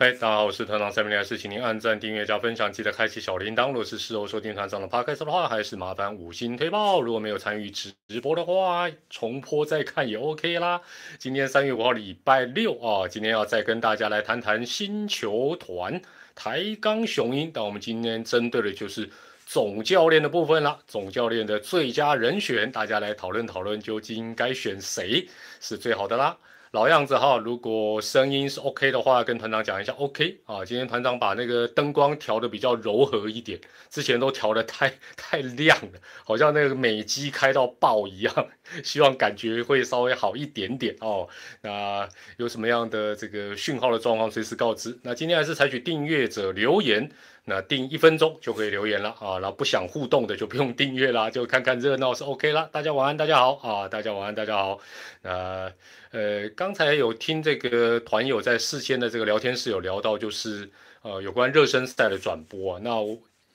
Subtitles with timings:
[0.00, 3.66] 嗨，大家好，我是团长三明来是请您按赞、订阅、加分享，记得开启小铃铛。
[3.66, 7.00] 如果是事后收听团长的 podcast 的话，还是麻烦五星推爆。
[7.00, 7.92] 如果没有参与直
[8.22, 10.80] 播的话，重播再看也 OK 啦。
[11.18, 16.00] 今天三月五号，礼拜六啊，今天要再跟大家来谈谈新球团
[16.32, 17.50] 台钢雄鹰。
[17.52, 19.10] 但我们今天针对的就是
[19.46, 25.28] 总教练的部分啦，总教练的最佳人选，大家来讨论讨论，究竟该选谁
[25.58, 26.36] 是最好的啦。
[26.72, 30.62] 老样子哈，如果声音是 OK 的话，跟团长讲一下 OK 啊。
[30.62, 33.58] 今天团长把那个灯光调的比较柔和一点，
[33.88, 38.48] 之前都调的太 太亮了，好像那个美机开到爆一样。
[38.82, 41.28] 希望感觉会稍微好一点点哦。
[41.62, 44.98] 那有什么样的这个讯号的状况，随时告知。
[45.02, 47.10] 那今天还是采取订阅者留言。
[47.50, 52.68] 那定一分钟就可以留言了啊，然后不想互动的就不用订阅啦，就看看热闹是 OK 啦。
[52.70, 54.78] 大家晚安，大家好啊，大家晚安，大家好。
[55.22, 55.72] 呃
[56.10, 62.80] 呃，刚才有听这个团友在事先的这个聊天室有聊到，就是呃有关热身赛的转播啊。
[62.84, 62.90] 那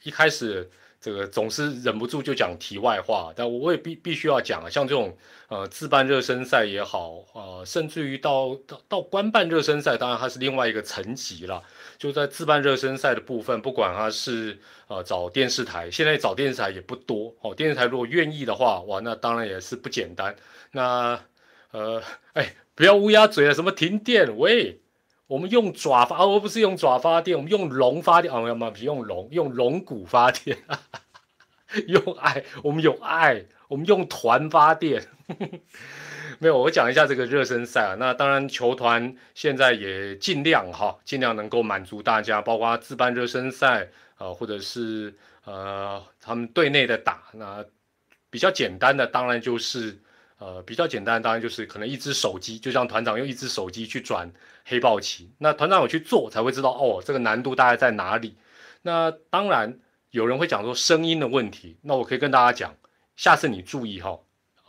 [0.02, 0.72] 一开始。
[1.04, 5.14] 这个总是忍不住就讲题外话，但我也必必须要讲啊，像这种
[5.50, 11.62] 呃自办热身赛也好啊，甚至于到到到官办热身赛，当然它是另外一个层级了。
[11.98, 17.54] 就在自办热身赛的部分，不管它是呃找电视台，现在找电视台也不多哦。
[17.54, 20.34] 电视台如果愿意的话，哇，那当然也是不简单。
[20.72, 21.20] 那
[21.72, 24.38] 呃，哎，不要乌鸦嘴了，什么停电？
[24.38, 24.80] 喂，
[25.28, 30.58] 我们用爪发，而不是用爪发电，我们用龙发电啊，不不是用龙，用龙骨发电，
[31.88, 35.08] 用爱，我们有爱，我们用团发电。
[36.40, 37.96] 没有，我讲一下这个热身赛啊。
[37.98, 47.24] 那当然，球团现在也尽量哈，尽量能够满足大家，包括自办热身赛啊，或者是呃他们队内的打。
[47.34, 47.64] 那
[48.30, 50.00] 比较简单的，当然就是。
[50.44, 54.30] 呃，比较简单，当然就是可能一只手机，就像团长用一只手机去转
[54.66, 58.36] 黑豹旗，那团长有去做才会知道哦，这个难度大概在哪里。
[58.82, 59.80] 那当然
[60.12, 62.76] 有人会讲说声音的问题，那我可以跟大家讲，
[63.16, 64.20] 下次你注意哈，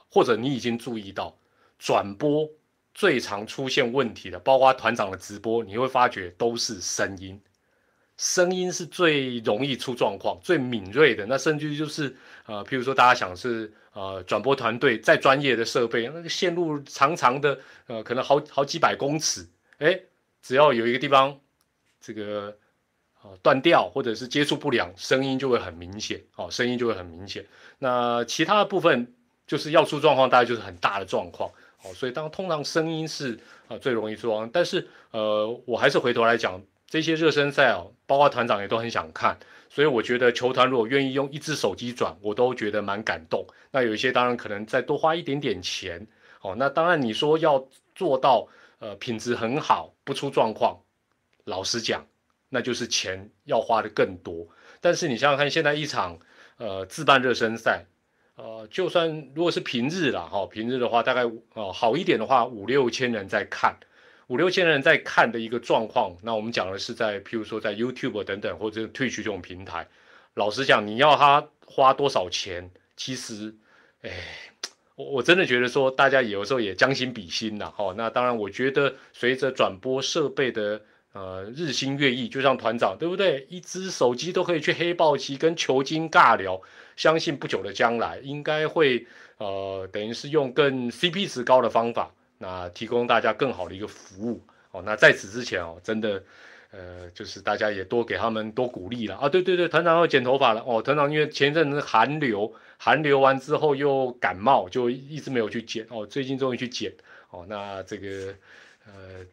[0.09, 1.37] 或者你已经注意到
[1.77, 2.49] 转播
[2.95, 7.41] 最常出现问题的，包括团长的直播，你会发觉都是声音。
[8.17, 11.27] 声音是最容易出状况、最敏锐的。
[11.27, 12.15] 那甚至就是
[12.47, 19.47] 呃，譬如说大家想是呃，转播团队再专业的设备，那个线路长长的，呃，可能好好几百公尺，
[19.79, 19.99] 哎，
[20.43, 21.39] 只要有一个地方
[22.01, 22.57] 这个
[23.43, 27.45] 断掉或者是接触不良，声音就会很明显，哦，声音就会很明显。
[27.79, 29.13] 那其他的部分
[29.47, 31.51] 就是要出状况，大概就是很大的状况，
[31.83, 36.63] 哦，所以当通常声音是啊最容易出状况但是呃，我还是回头来讲。
[36.95, 39.37] 这些热身赛哦，包括团长也都很想看，
[39.69, 43.45] 所以我觉得球团如果愿意用一只手机转，我都觉得蛮感动。
[43.73, 46.07] 那有一些当然可能再多花一点点钱
[46.41, 46.55] 哦。
[46.57, 47.67] 那当然你说要
[47.97, 48.47] 做到
[48.79, 50.79] 呃品质很好，不出状况，
[51.43, 52.07] 老实讲，
[52.49, 54.47] 那就是钱要花的更多。
[54.81, 56.17] 但是你想想看，现在一场
[56.59, 57.87] 呃自办热身赛，
[58.37, 61.25] 呃就算如果是平日了哈，平日的话大概
[61.55, 63.77] 哦好一点的话五六千人在看。
[64.29, 69.87] 五六千人在看的一个状况，那我们讲的是在，譬如说在 YouTube 等等或者退去这种平台，
[70.35, 73.55] 老实讲，你要他花多少钱，其实，
[74.01, 74.11] 哎，
[74.97, 80.81] 我我真的觉得说，大家有时候也将心比心呐，哦，那当然，我觉得随着转播设备的
[81.13, 83.47] 呃日新月异，就像团长对不对？
[83.51, 86.63] 一只手机都可以去黑豹旗跟球精尬聊，
[86.97, 89.07] 相信不久的将来应该会
[89.37, 92.15] 呃等于是用更 CP 值高的方法。
[92.39, 94.83] 那提供大家更好的一个服务哦。
[94.85, 96.23] 那在此之前哦，真的，
[96.71, 99.29] 呃，就是大家也多给他们多鼓励了啊。
[99.29, 100.83] 对对对，团长要剪头发了哦。
[100.83, 106.05] 团长因为前一阵子寒流，寒流完之后又感冒，就一直没有去剪哦。
[106.07, 106.93] 最近终于去剪
[107.31, 107.47] 哦。
[107.49, 108.35] 那这个
[108.87, 109.25] 呃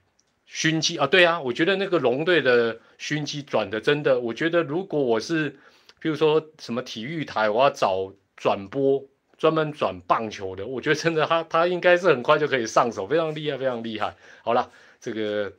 [0.45, 5.57] 熏鸡啊，对啊，我觉得那个龙队的熏鸡转的真的，我觉得如果我是，
[5.99, 9.03] 比如说什么体育台，我要找转播。
[9.41, 14.15] 专门转棒球的，我觉得真的他他应该是很快就可以上手，非常厉害，非常厉害。
[14.43, 14.69] 好了，
[14.99, 15.51] 这个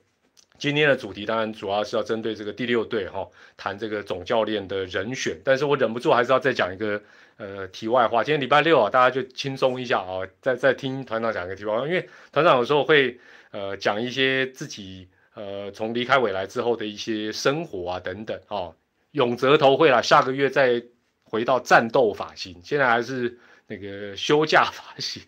[0.56, 5.36] 今天的主题当然主要是要针对这个第六队哈，谈这个总教练的人选。
[5.44, 7.02] 但是我忍不住还是要再讲一个
[7.38, 8.22] 呃题外话。
[8.22, 13.18] 今天礼拜六啊，大家就轻松一下啊，再再听团长讲一个题外话，因为团长有时候会
[13.50, 18.76] 呃讲一些自己呃从离开未来之后的一些生活啊等等哦。
[19.10, 20.80] 永泽头会了，下个月再
[21.24, 23.40] 回到战斗发型，现在还是。
[23.66, 25.22] 那个休假发行，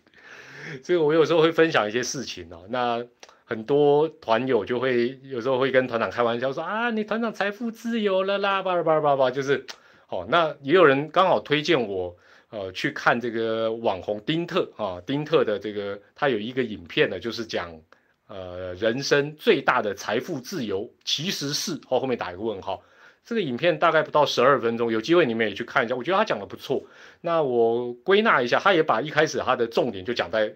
[0.83, 2.65] 所以我有时候会分享一些事情哦。
[2.69, 3.03] 那
[3.43, 9.65] 很多团友就会有时候会跟团长开玩笑说啊，你团长财富自由了啦，叭叭叭叭，就是
[10.09, 10.25] 哦。
[10.29, 12.15] 那也有人刚好推荐我
[12.49, 17.79] 呃去看这个网红丁特啊，丁特的这个他有一个影片呢，就是讲
[18.27, 22.81] 呃，人生最大的财富自由其实是哦，后面打一个问号。
[23.25, 26.85] 这个影片大概不到十二分钟，有机会你们也去看一下，我觉得他讲的不错。
[27.21, 30.55] 那我归纳一下，他也把一开始他的重点就讲在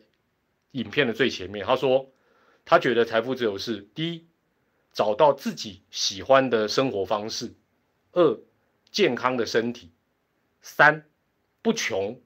[0.71, 1.65] 影片的最前面。
[1.65, 2.11] 他说，
[2.65, 4.27] 他觉得财富自由是第一，
[4.93, 7.47] 找到自己喜欢的生活方式；
[8.11, 8.39] 二，
[8.91, 9.87] 健康的身体；
[10.61, 11.05] 三，
[11.63, 12.21] 不穷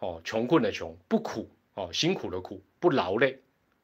[0.00, 3.40] 哦，穷困的穷；不苦哦，辛苦的苦；不劳累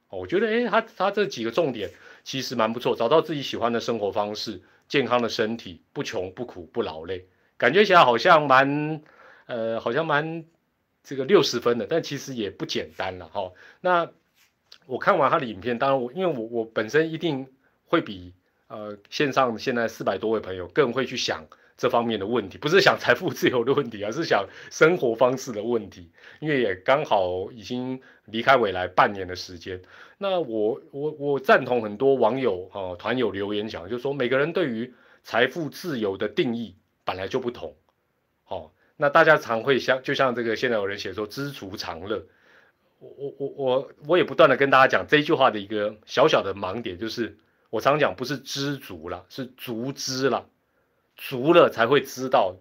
[0.08, 0.18] 哦。
[0.18, 1.88] 我觉得，诶，他他这几个重点
[2.24, 4.62] 其实蛮不错，找到自己喜欢的生活方式。
[4.88, 7.24] 健康的身体，不穷不苦不劳累，
[7.56, 9.00] 感觉起来好像蛮，
[9.46, 10.44] 呃，好像蛮
[11.04, 13.52] 这个六十分的，但其实也不简单了哈。
[13.80, 14.10] 那
[14.86, 17.46] 我看完他的影片，当然我因为我我本身一定
[17.84, 18.34] 会比
[18.66, 21.46] 呃线上现在四百多位朋友更会去想
[21.80, 26.10] 这方面的问题，不是想财富自由的问题，而是想生活方式的问题。
[26.38, 29.80] 因为也刚好已经离开未来半年的时间。
[30.18, 34.92] 那我我我赞同很多网友啊团友留言讲，就是说每个人对于
[35.22, 37.74] 财富自由的定义本来就不同，
[38.44, 42.26] 好，那大家常会像就像这个现在有人写说知足常乐，
[42.98, 47.38] 我我我我我也不断的跟大家讲这句话的一个小小的盲点，就是
[47.70, 50.46] 我常讲不是知足了，是足知了，
[51.20, 52.56] 足了才会知道。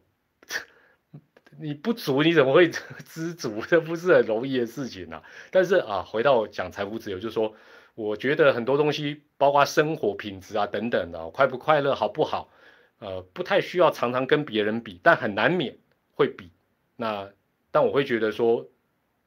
[1.61, 2.69] 你不足，你怎么会
[3.05, 3.61] 知足？
[3.67, 5.21] 这不是很容易的事情呐。
[5.51, 7.53] 但是啊，回到讲财富自由，就是说，
[7.95, 12.49] 我觉得很多东西，包括生活品质啊等等的，快不快乐，好不好？
[12.99, 15.77] 呃，不太需要常常跟别人比，但很难免
[16.13, 16.51] 会比。
[16.95, 17.29] 那
[17.71, 18.65] 但我会觉得说，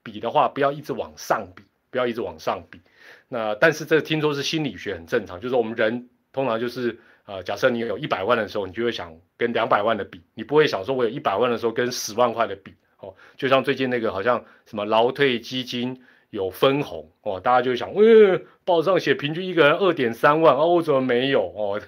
[0.02, 2.80] 比的话，不要一直往上比，不要一直往上比。
[3.28, 6.98] 那但是这听说是心理学很正常，就是我们人通常就是。
[7.24, 13.14] 呃，假设你有一百万的时候，你就会想跟两百万的比，你不会想说我有一百万的时候跟十万块的比哦。
[13.36, 21.80] 就像最近那个好像什么劳退基金有分红哦，大家就会想，呃，报上写平均一个人二点三万，哦，我怎么没有哦？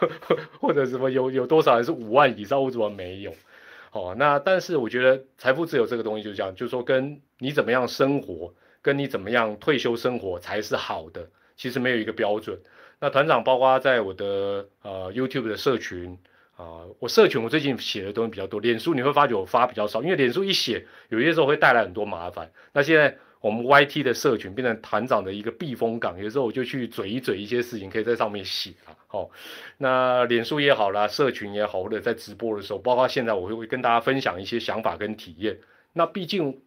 [0.60, 3.32] 或者什么有有多少人是五万以上，我怎么没有？
[3.92, 8.52] 哦，那但是我觉得财富自由这个东西就是这样，就是说跟你怎么样生活，
[8.82, 12.58] 跟你怎么样退休生活才是好的，其实没有一个标准。
[13.02, 16.16] 那团长包括在我的呃 YouTube 的社群
[16.54, 22.48] 啊，我社群我最近写的东西比较多，脸书你会发觉我发比较少，因为脸书一写，有些时候会带来很多麻烦。
[22.72, 28.94] 那现在我们 YT 的社群变成团长的一个避风港，有时候我就去嘴一嘴一些事情，可以在上面写啊。
[29.08, 29.28] 好，
[29.78, 35.58] 那脸书也好啦，社群也好，或者在直播的时候，包括现在我会会跟大家分享一些想法跟体验。
[35.92, 36.62] 那毕竟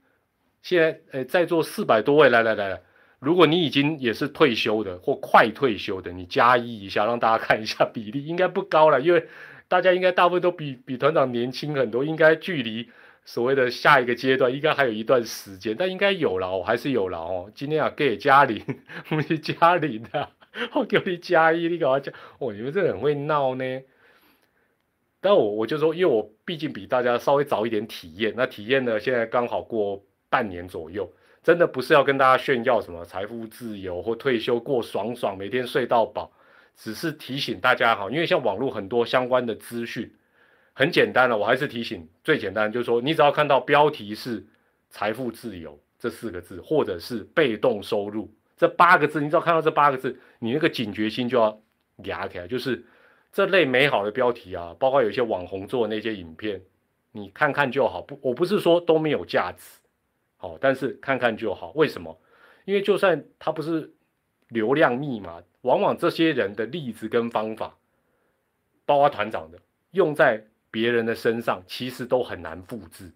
[0.62, 2.82] 现在呃在座四百多位，来来来来。
[3.25, 9.25] 如果你已经也是退休的或快退休的，你加一一下，让大家看一下比例，应该不高了，因为
[9.68, 12.88] 大家应该大部分都比 比团长年轻很多，应该距离
[13.25, 17.51] 所谓的下一个阶段应该还有一段时间，但应该有了，还是有了哦。
[17.56, 18.63] 今天啊，给嘉玲，
[19.10, 20.30] 我是嘉玲的，
[20.75, 23.81] 我给你加一，你给我讲，哦，你们这很会闹呢。
[25.19, 31.12] 但我我就说，因为我毕竟比大家稍微早一点体验，那体验呢，现在刚好过半年左右。
[31.45, 36.31] 真的不是要跟大家炫耀什么财富自由或退休过爽爽，每天睡到饱，
[36.75, 40.12] 只是提醒大家哈，因为像网络很多相关的资讯，
[40.74, 44.44] 很简单了，我还是提醒最简单，就是说你只要看到标题是
[44.89, 51.62] 财富自由这四个字，或者是被动收入这八个字，你只要看到这八个字，你那个警觉心就要
[52.06, 52.83] 压起来，就是
[53.31, 56.60] 这类美好的标题啊，包括有些网红做的那些影片，
[57.12, 59.79] 你看看就好，不，我不是说都没有价值。
[60.46, 61.72] 哦，但是看看就好。
[61.75, 62.18] 为什么？
[62.66, 63.94] 因为就算他不是
[64.48, 67.75] 流量密码，往往这些人的例子跟方法，
[68.86, 69.60] 包括团长的，
[69.92, 73.12] 用在别人的身上，其实都很难复制，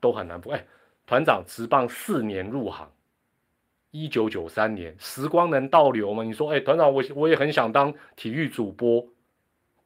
[0.00, 0.50] 都很难复。
[0.50, 0.64] 哎，
[1.06, 2.90] 团长持棒四年入行，
[3.90, 6.22] 一九九三年，时光能倒流吗？
[6.22, 9.06] 你说，哎，团长，我我也很想当体育主播。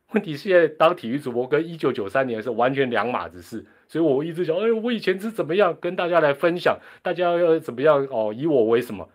[0.12, 3.64] 问题是现在当体育主播跟一九九三年是完全两码子事。
[3.88, 8.34] 所以我一直讲，哎，我以前是怎么样跟大家来分享，大家要怎么样哦？
[8.36, 9.08] 以我为什么？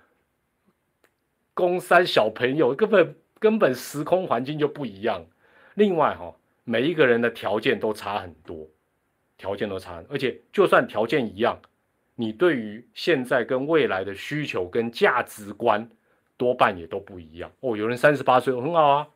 [1.54, 5.26] 公三小朋友根本根本时空环境就不一样。
[5.76, 6.34] 另外哈，
[6.64, 8.68] 每一个人的条件都差很多，
[9.38, 11.60] 条件都差，而且就算条件一样，
[12.16, 15.90] 你对于现在跟未来的需求跟价值观
[16.38, 17.52] 多半也都不一样。
[17.60, 19.08] 哦，有人三十八岁很好啊，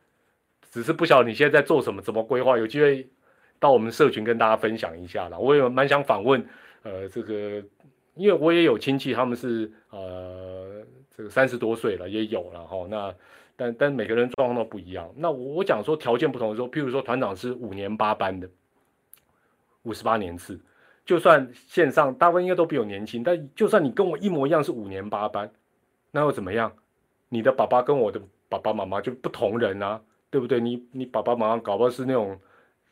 [0.75, 3.08] 只是不晓得你现在在做什么，怎么规划，有机会。
[3.62, 5.38] 到我们社群跟大家分享一下啦。
[5.38, 6.46] 我也蛮想访问，
[6.84, 7.63] 呃，这个，
[8.15, 12.86] 因为我也有亲戚，他们是呃，这个三十多岁了，也有了哈。
[12.89, 13.15] 那
[13.55, 15.10] 但但每个人状况都不一样。
[15.15, 18.50] 那我讲说条件不同的时候，譬如说团长是五年八班的，
[19.84, 20.60] 五十八年次，
[21.05, 25.50] 就算线上大部分应该都比我年轻，但就算你跟我一模一样是五年八班，
[26.12, 26.74] 那又怎么样？
[27.29, 30.01] 你的爸爸跟我的爸爸妈妈就不同人啊，
[30.36, 30.60] 对不对？
[30.60, 32.38] 你你爸爸妈妈搞不好是那种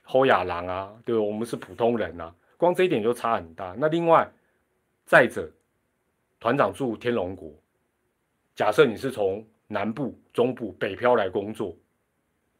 [0.01, 3.75] 侯亚郎啊，对我们是普通人啊，光这一点就差很大。
[3.77, 4.25] 那另外，
[5.05, 5.51] 再者，
[6.39, 7.51] 团长住天龙国，
[8.55, 11.75] 假设你是从南部、中部、北漂来工作，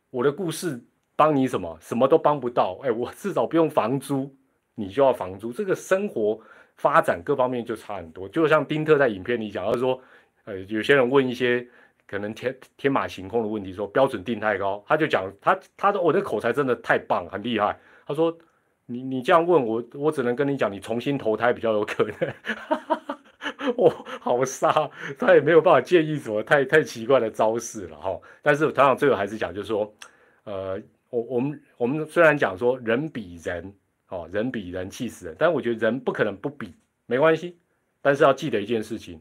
[0.10, 0.78] 我的故事
[1.16, 1.78] 帮你什么？
[1.80, 2.78] 什么都帮不到。
[2.84, 4.36] 哎，我至少不用房租，
[4.76, 6.38] 你就要房租，这个生活
[6.76, 8.28] 发展各方面就差很多。
[8.28, 9.98] 就像丁特在影片里讲，他说。
[10.46, 11.66] 呃，有些人问一些
[12.14, 17.76] 可能天天马行空的问题，说标准定太高，他就讲他他的我的口才真的太棒，很厉害。
[18.06, 18.38] 他说
[18.86, 22.34] 你你这样问我，我只能跟你讲，你重新投胎比较有可能。
[23.76, 23.90] 我
[24.22, 28.22] 好傻，他也没有办法建议什么太太奇怪的招式了哈。
[28.44, 29.92] 但是团长最后还是讲，就是说，
[30.44, 30.80] 呃，
[31.10, 33.74] 我我们我们虽然讲说人比人
[34.10, 36.76] 哦，人比人气死人，但我觉得人不可能不比，
[37.08, 37.58] 没关系。
[38.04, 39.20] 但是要记得一件事情。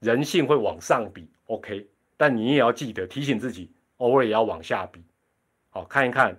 [0.00, 5.02] 人性会往上比，OK，但你也要记得提醒自己，偶尔也要往下比，
[5.70, 6.36] 好看一看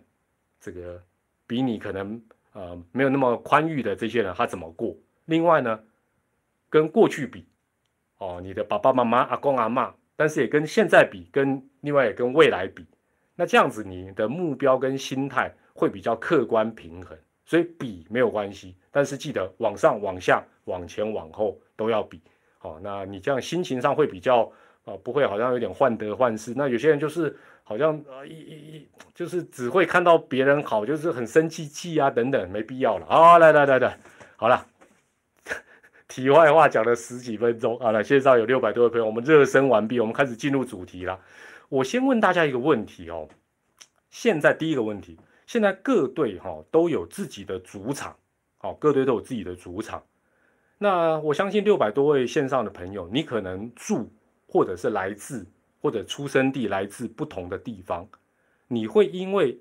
[0.59, 1.01] 这个
[1.45, 2.21] 比你可能
[2.53, 4.95] 呃没有那么宽裕的这些人他怎么过。
[5.25, 5.79] 另外呢，
[6.69, 7.45] 跟过去比，
[8.17, 12.85] 哦，你的爸爸妈妈、阿公阿妈，但是也跟现在比，跟另外也跟未来比，
[13.35, 17.17] 那这样子你的目标跟心态会比较客观平衡。
[17.49, 22.21] 所以比没有关系，但是记得往上、往下、往前、往后都要比。
[22.57, 24.51] 好，那你这样心情上会比较
[24.87, 26.53] 啊，不会好像有点患得患失。
[26.55, 33.05] 那有些人就是好像啊一一一，就是只会看到别人好，就是很生气气啊等等，没必要了。
[33.05, 33.99] 好，来来来来，
[34.37, 34.65] 好了，
[36.07, 41.19] 题外话讲了十几分钟，好了，线上有六百多位朋友，我们热身完毕，我们开始进入主题了。
[41.67, 43.27] 我先问大家一个问题哦，
[44.09, 48.15] 现在第一个问题，现在各队哈都有自己的主场，
[48.57, 50.01] 好，各队都有自己的主场。
[50.77, 54.09] 那我相信六百多位线上的朋友，你可能住
[54.57, 55.45] 或者是来自
[55.79, 58.07] 或者出生地来自不同的地方，
[58.67, 59.55] 你会因为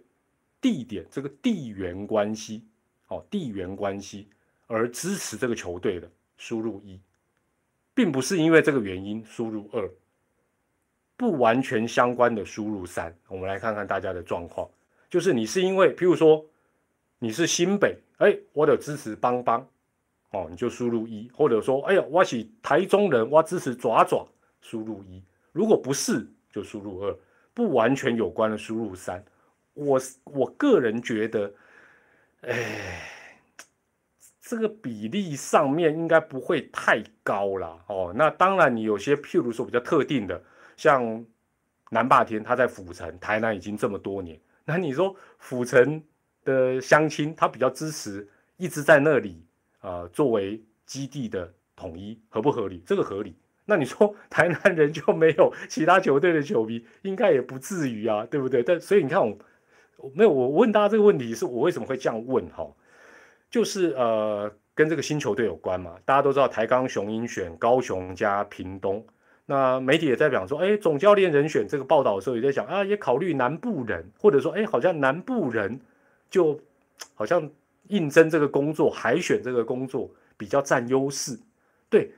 [0.58, 2.64] 地点这个地缘关系，
[3.08, 4.26] 哦，地缘关系
[4.66, 6.98] 而支持这个球队的，输入一，
[7.92, 9.86] 并不是因为这个原因输入二，
[11.14, 13.14] 不完全相关的输入三。
[13.28, 14.66] 我们来看看大家的状况，
[15.10, 16.42] 就是你是因为，譬如说
[17.18, 19.68] 你是新北，哎，我的支持邦邦。
[20.30, 24.26] 哦，你就输入一，或者说，哎呀，我是台中人，我支持爪爪，
[24.66, 25.22] 输入一。
[25.52, 27.16] 如果不是，就输入二。
[27.54, 29.24] 不完全有关的，输入三。
[29.74, 31.54] 我我个人觉得，
[32.40, 33.08] 哎，
[34.40, 37.80] 这个比例上面应该不会太高了。
[37.86, 40.42] 哦，那当然，你有些譬如说比较特定的，
[40.76, 41.24] 像
[41.90, 46.02] 南霸天，他在府城，台南已经这么多年，那你说府城
[46.44, 49.46] 的乡亲，他比较支持，一直在那里。
[49.80, 52.82] 呃，作为基地的统一合不合理？
[52.84, 53.36] 这个合理。
[53.66, 58.62] 那你说 台南人就没有其他球队的球迷，应该也不至于啊，对不对？
[58.62, 62.48] 但所以你看，我没有我问大家这个问题，是我为什么会这样问？
[62.50, 62.66] 哈，
[63.50, 65.96] 就是呃，跟这个新球队有关嘛。
[66.04, 69.04] 大家都知道台钢雄鹰选高雄加屏东，
[69.44, 75.80] 那媒体也在讲说，哎，总教练人选这个报道的时候也在讲啊，也考虑南部人，或者说，哎，好像南部人
[76.30, 76.58] 就
[77.14, 77.50] 好像。
[77.88, 81.38] 应征这个工作，海选这个工作比较占优势。
[81.88, 82.10] 对，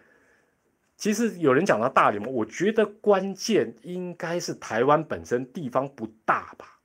[0.98, 6.80] 其实有人讲到大联盟，我觉得关键应该是台湾本身地方不大吧。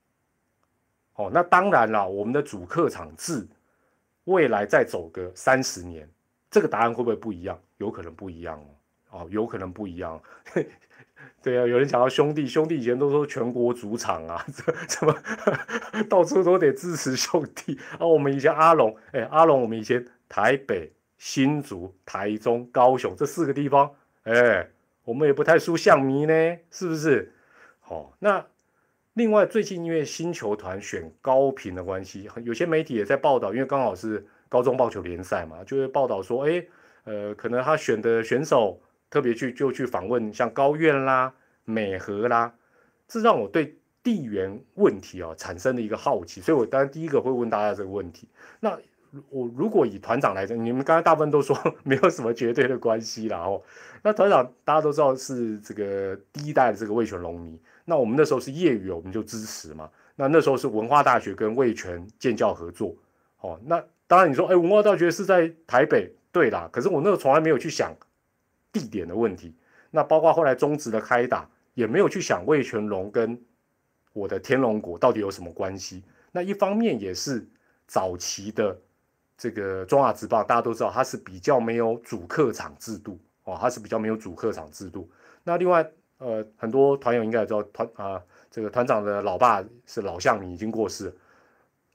[1.16, 3.48] 哦，那当然了，我们的主客场制，
[4.26, 6.08] 未来再走个三十年，
[6.52, 7.60] 这个答案会不会不一样？
[7.78, 8.60] 有可能不一样
[9.10, 9.20] 哦。
[9.20, 10.22] 哦，有可能不一样。
[11.42, 15.16] 对啊，有人讲到兄弟，兄弟以前都说全国主场啊， 这怎么
[16.08, 18.06] 到处都得支持兄弟啊？
[18.06, 23.92] 我们以前阿龙，哎，阿龙，我们以前台北、新竹、台中、高雄这四个地方，
[24.24, 24.68] 哎，
[25.04, 27.34] 我们也不太输象迷呢，是不是？
[27.80, 28.46] 好，那
[29.14, 36.66] 另外最近因为新球团选高频的关系，有些媒体也在报道，因为刚好是高中棒球联赛嘛，就会报道说，哎，
[37.04, 38.80] 呃，可能他选的选手。
[39.10, 41.32] 特别去就去访问像高院啦、
[41.66, 42.52] 美和啦，
[43.08, 48.28] 这让我对地缘问题啊产生了一个好奇，所以我当然第一个会问大家这个问题。
[48.60, 48.76] 那
[49.30, 53.62] 我如果以团长来讲，你们刚刚大部分都说 没有什么绝对的关系啦哦。
[54.02, 59.90] 那团长大家都知道是这个第一代的这个味全龙迷，那我们那时候是业余，我们就支持嘛。
[60.16, 62.96] 那那时候是文化大学跟味全建教合作，
[63.42, 67.96] 哦，那当然你说哎，文化大学是在台北，对啦，可是我那时候从来没有去想。
[68.72, 69.54] 地点的问题，
[69.92, 73.40] 那包括后来中职的开打，也没有去想魏全龙跟
[74.14, 76.04] 我的天龙国到底有什么关系。
[76.32, 77.48] 那一方面也是
[77.86, 78.76] 早期的
[79.44, 85.12] 这个中华职棒，大家都知道它是比较没有主客场制度哦，它是比较没有主客场制度。
[85.44, 85.86] 那另外，
[86.18, 91.14] 呃，很多团友应该也知道，团啊，这个团长的老爸是老向米，已经过世了。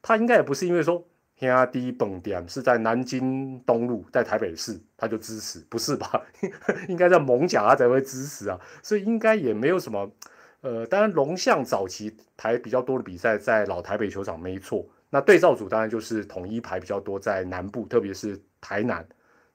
[0.03, 1.03] 他应该也不是因为说
[1.37, 6.21] 天啊第一蹦点是在南京东路，在台北市，他就支持，不是吧？
[6.87, 10.13] 应该在蒙甲他才会支持啊，所以应该也没有什么。
[10.61, 19.07] 呃，当然龙象早期台比较多的比赛在老台北球场没错，那对照组当然就是统一牌比较多在南部，特别是台南。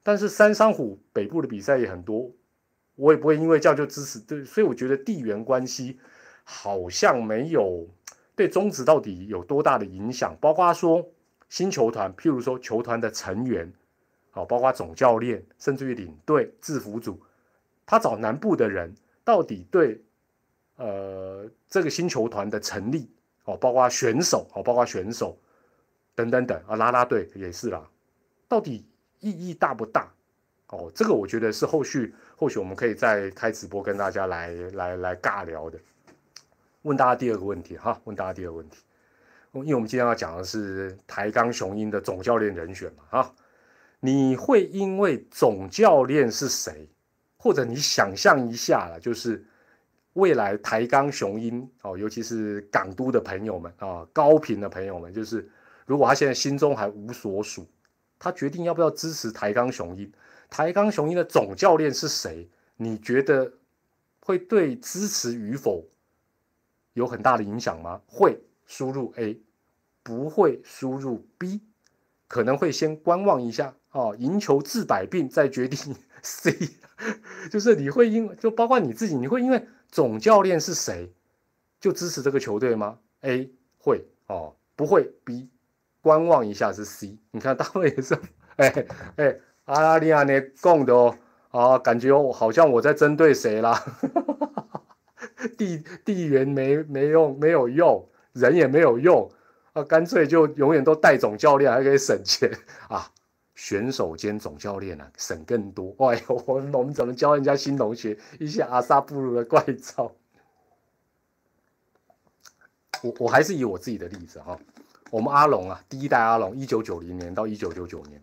[0.02, 2.32] 但是三山虎北部的比赛也很多。
[2.96, 6.00] 我也不会因为这样就支持，对，所以我觉得地缘关系
[6.44, 7.88] 好像没有
[8.36, 10.38] 对中职到底有多大的影响。
[10.40, 11.04] 包括说
[11.50, 13.74] 新球团，譬如说球团的成员，
[14.30, 17.20] 好，包括总教练，甚至于领队、制服组，
[17.84, 18.94] 他找南部的人，
[19.24, 20.00] 到底对
[20.76, 23.10] 呃这个新球团的成立，
[23.46, 25.38] 哦，包括选手，哦，包括选手
[26.16, 27.88] 等等等啊，拉拉队也是啦，
[28.48, 28.86] 到底
[29.20, 30.12] 意义大不大？
[30.68, 32.14] 哦，这个我觉得是后续。
[32.36, 35.80] 或许我们可以再开直播跟大家来来来尬聊的。
[36.82, 38.78] 问大家第二个问题哈，问大家第二个问题，
[39.54, 43.36] 因为我们今天要讲的是台钢雄鹰的总教练人选嘛哈，
[44.00, 46.90] 你会因为总教练是谁，
[47.38, 49.46] 或者你想象一下了，就是
[50.14, 55.50] 未来台钢雄鹰哦，尤其是港都的朋友们啊，高频的朋友们，就是
[55.86, 57.68] 如果他现在心中还无所属，
[58.20, 60.12] 他决定要不要支持台钢雄鹰。
[60.50, 62.48] 台钢雄鹰的总教练是谁？
[62.76, 63.52] 你觉得
[64.20, 65.84] 会对支持与否
[66.94, 68.00] 有很大的影响吗？
[68.06, 69.42] 会输入 A，
[70.04, 71.62] 不会输入 B，
[72.28, 76.58] 可能会先观望一下哦，赢球治百病再决定 C。
[77.52, 81.14] 就是你会因就包括你自己，你会因为总教练是谁
[81.80, 85.50] 就支持这个球队吗？A 会哦，不会 B，
[86.02, 87.20] 观望一下是 C。
[87.30, 88.18] 你看大卫也是，
[88.56, 88.86] 哎
[89.18, 89.40] 哎。
[89.66, 91.18] 阿拉利亚，呢供的哦
[91.52, 93.82] 啊，感觉我好像我在针对谁啦？
[95.58, 99.32] 地地缘没没用，没有用，人也没有用
[99.72, 102.52] 啊，干脆就永远都带总教练，还可以省钱
[102.90, 103.10] 啊。
[103.56, 105.96] 选手兼总教练啊，省更多。
[106.10, 110.12] 哎呦，我我们怎么教人家新同学一些阿萨布鲁的怪招？
[113.02, 114.60] 我我还是以我自己的例子哈，
[115.12, 118.22] 我们阿龙啊，第一代阿龙，一九九零年到一九九九年。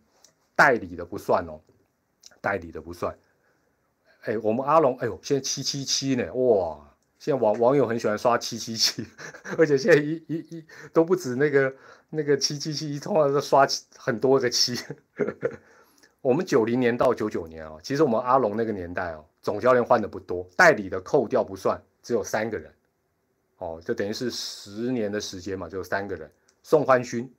[0.57, 1.59] 代理的不算哦，
[2.43, 3.17] 代理的不算。
[4.25, 6.87] 哎，我们阿龙，哎呦，现在七七七呢，哇！
[7.19, 9.07] 现在网网友很喜欢刷七七七，
[9.57, 11.75] 而且现在一一一都不止那个
[12.11, 14.79] 那个七七七，通常都刷很多个七。
[16.21, 22.71] 我们九零年到九九年啊，其实我们阿龙那个年代哦，总教练换的不多，代理的扣掉不算，只有三个人。
[23.59, 26.31] 哦，就等于是十年的时间嘛，只有三个人。
[26.63, 27.33] 宋欢勋，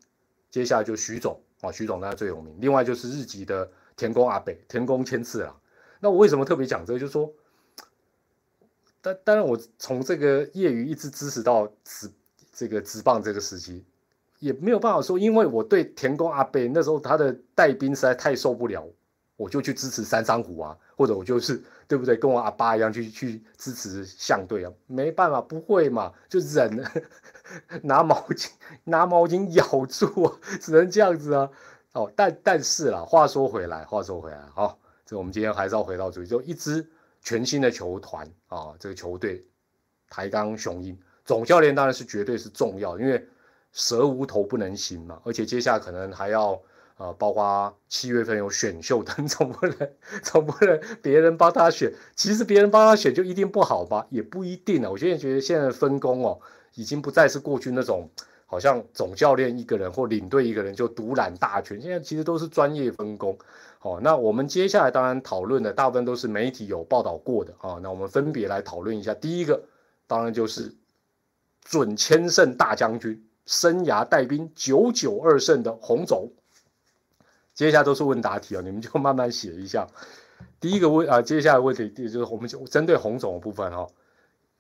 [0.50, 1.40] 接下来就徐总。
[1.62, 2.58] 啊，徐总那最有名。
[2.60, 5.62] 另外就是日籍的田宫阿北、田宫千次郎。
[6.00, 7.00] 那我为什么特别讲这个？
[7.00, 7.32] 就是说，
[9.00, 12.10] 但当然我从这个业余一直支持到职
[12.52, 13.86] 这个职棒这个时期，
[14.42, 18.86] 也没有办法说，因为我对田宫阿北那时候他的带兵实在太受不了，
[19.38, 26.84] 我就去支持三山虎啊，或者我就是对不对，跟我阿爸一样去去支持相对啊，没办法，不会嘛，就忍。
[27.84, 28.50] 拿毛巾，
[28.86, 31.50] 拿毛巾咬住，只能这样子啊。
[31.94, 36.90] 哦，但但是啦，话说回来，话说回来，好，这我们今天还是要回到主题，就一支
[37.22, 39.46] 全新的球团啊，这个球队
[40.10, 43.28] 台钢雄鹰总教练当然是绝对是重要，因为
[43.72, 46.62] 蛇无头不能行嘛，而且接下来可能还要
[46.98, 49.90] 呃，包括七月份有选秀等， 总不能
[50.24, 54.06] 总不能别人帮他选，其实别人帮他选就一定不好吧？
[54.10, 54.90] 也不一定啊。
[54.90, 56.40] 我现在觉得现在分工哦。
[56.76, 58.10] 已经不再是过去那种
[58.46, 63.38] 好像总教练一个人或领队一个人就独揽大权，现在其实都是专业分工。
[63.78, 67.78] 好，那我们接下来当然讨论的大部分都是媒体有报道过的啊。
[67.84, 69.62] 那我们分别来讨论一下，第一个
[70.08, 70.74] 当然就是
[71.62, 73.22] 准千胜大将军，
[73.52, 76.32] 生涯带兵九九二胜的洪总。
[77.54, 79.86] 接下来都是问答题啊，你们就慢慢写一下。
[80.62, 83.86] 第一个问啊，接下来问题就是我们就针对洪总的部分哈。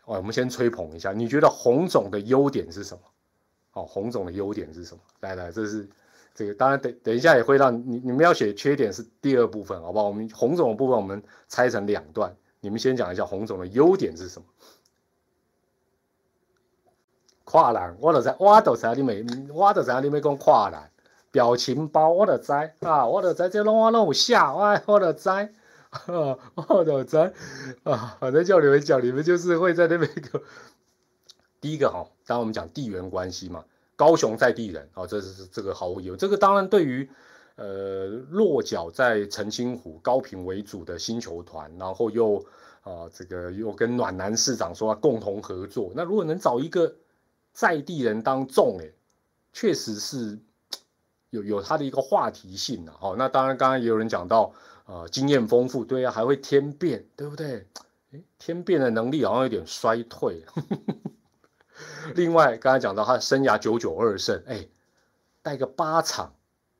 [0.04, 1.14] 哦，我们先吹捧一下。
[1.14, 3.02] 你觉得洪总的优点是什么？
[3.74, 5.00] 哦，洪总的优点是什么？
[5.22, 5.88] 来来，这是
[6.36, 10.08] 这个，当然等等一下也会让你你们要写缺点是第二部分，好不好？
[10.08, 14.46] 我们洪总的部分我们拆成两段，你们先讲一下洪总的优点是什么。
[17.52, 20.90] 跨栏，我都在，我都在你没，我都在你没讲跨栏，
[21.32, 25.52] 表情包我都在啊，我都在这弄我弄有下，我我都在。
[25.92, 27.34] 啊，我的在
[27.84, 30.42] 啊，反正叫你们讲，你们就是会在那边个
[31.60, 32.08] 第一个哈。
[32.26, 33.66] 当然我们讲地缘关系嘛，
[33.98, 36.18] 高雄在地人啊，这是这个毫无疑问。
[36.18, 37.10] 这个当然对于
[37.58, 42.38] 呃落脚在澄清湖高平为主的星球团，然后又
[42.84, 45.92] 啊，这个又跟暖男市长说共同合作。
[45.94, 46.96] 那如果能找一个
[47.54, 48.90] 在地人当众，哎，
[49.54, 50.40] 确实是
[51.30, 52.92] 有有他的一个话题性的。
[52.92, 54.54] 好，那当然刚刚也有人讲到，
[54.86, 57.68] 呃，经验丰富，对啊，还会天变，对不对？
[58.14, 60.46] 哎，天变的能力好像有点衰退。
[62.16, 64.68] 另外，刚才讲到他生涯九九二胜，哎，
[65.42, 66.34] 带个八场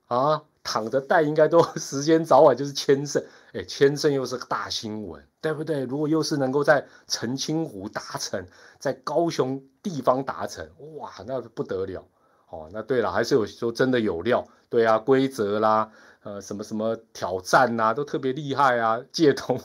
[0.08, 0.44] 啊。
[0.64, 5.84] 躺着带应该都时间早晚就是千胜，哎，签证又是个大新闻，对不对？
[5.84, 8.46] 如果又是能够在澄清湖达成，
[8.80, 12.08] 在高雄地方达成，哇，那不得了
[12.50, 12.70] 哦。
[12.72, 15.92] 那对了，还是有说真的有料，对啊，规则啦，
[16.24, 19.02] 呃，什么什么挑战呐，都特别厉害啊。
[19.12, 19.60] 借通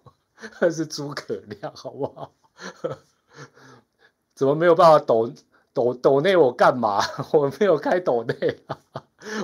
[0.60, 2.32] 那是诸葛亮，好不好？
[4.34, 5.32] 怎么没有办法抖
[5.72, 7.00] 抖抖内我干嘛？
[7.32, 8.78] 我没有开抖内啊。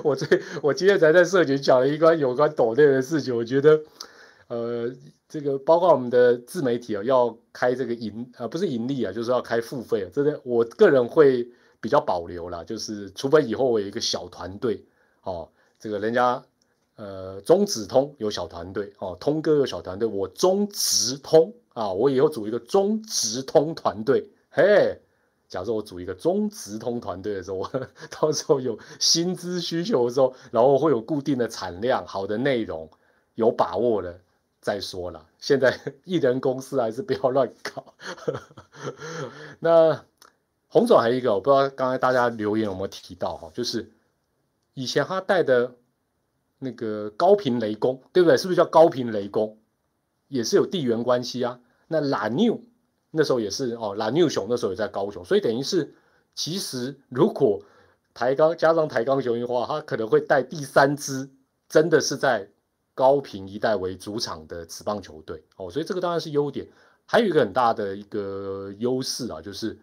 [0.03, 0.27] 我这
[0.63, 3.81] 我今天才在社群讲了一关有关抖内的事情，我觉得，
[4.49, 4.91] 呃，
[5.29, 11.47] 这个包括我们的自媒体啊，要开这个盈啊，不是盈利啊，就是要开付费啊，真的，我个人会
[11.81, 14.83] 比较保留啦，就是除非以后我有一个小团队
[15.23, 16.43] 哦，这个人家
[16.97, 24.99] 呃中直通有小团队哦，通哥有小团队，我中直通啊，我以后组一个中直通团队，嘿。
[25.49, 27.71] 假设我组一个中直通团队的时候，我
[28.11, 32.91] 到时候有薪资需求的时候，然后会有固定的产量、好的内容，
[33.37, 34.21] 有把握的
[34.61, 35.25] 再说了。
[35.39, 37.95] 现在 艺人公司还是不要乱搞。
[39.61, 40.05] 那
[40.69, 43.93] 洪总还有一个，我不知道刚才大家留言有没有提到哈，就是
[44.75, 45.77] 以前他带的
[46.59, 48.37] 那个高频雷公，对不对？
[48.37, 49.59] 是不是叫高频雷公？
[50.29, 51.61] 也是有地缘关系啊。
[51.87, 52.61] 那蓝牛。
[53.17, 55.95] 那时候也是哦，蓝牛熊那时候也在高雄，所以等于是，
[56.35, 57.61] 其实如果
[58.15, 61.29] 台钢加上台钢雄的话，他可能会带第三支，
[61.69, 62.49] 真的是在
[62.95, 66.67] 高平一带为主场的职棒球队哦，所以这个当然是优点。
[67.05, 69.79] 还有一个很大的一个优势啊，就是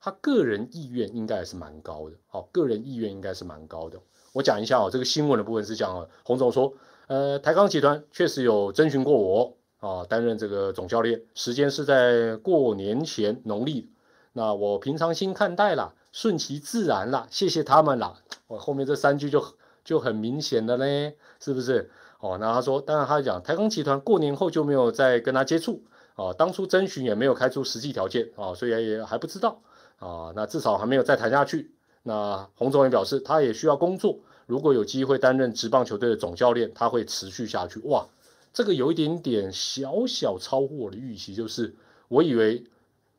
[0.00, 4.00] 他个人意愿应该还是蛮高的哦，个人意愿应该是蛮高的。
[4.32, 6.72] 我讲一下哦，这个新闻的部分是讲洪总说，
[7.06, 9.57] 呃，台钢集团确实有征询过我。
[9.80, 13.88] 啊，担任这个总教练，时间是在过年前农历，
[14.32, 18.18] 那我平常心看待了，顺其自然了，谢谢他们了。
[18.48, 19.44] 我后面这三句就
[19.84, 21.90] 就很明显的嘞，是不是？
[22.20, 25.80] 哦，那他说，当然他讲台钢集团过年后就没有再跟他接触，
[26.16, 29.60] 啊，当初征询也没有开出实际条件，啊，所以也还不知道，
[30.00, 31.70] 啊，那至少还没有再谈下去。
[32.02, 37.78] 那洪总也表示，他也需要工作，如果有机会担任职棒球队的总教练，他会持续下去。
[37.84, 38.04] 哇！
[38.52, 41.76] 这个有一点点小小超乎我的预期，就是
[42.08, 42.64] 我以为，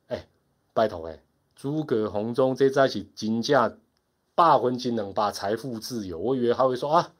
[0.07, 0.27] 哎，
[0.73, 1.21] 拜托哎，
[1.55, 3.77] 诸葛红中这在一起金价
[4.35, 7.13] 霸分金能把财富自由，我以为他会说啊，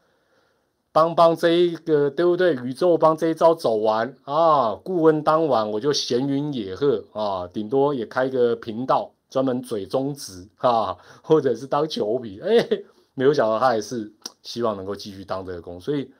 [0.92, 2.56] 帮帮这一个对不对？
[2.56, 16.12] 宇宙帮这一招走完啊，顾问当晚我就闲云野鹤啊，顶多也开个频道专门嘴中指啊，或者是当球迷，哎，没有想到他还是希望能够继续当这个工，所以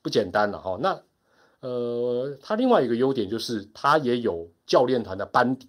[0.00, 1.02] 不简单了哈，那。
[1.60, 5.68] 呃，他另外一个优点就是他也有教练团的班底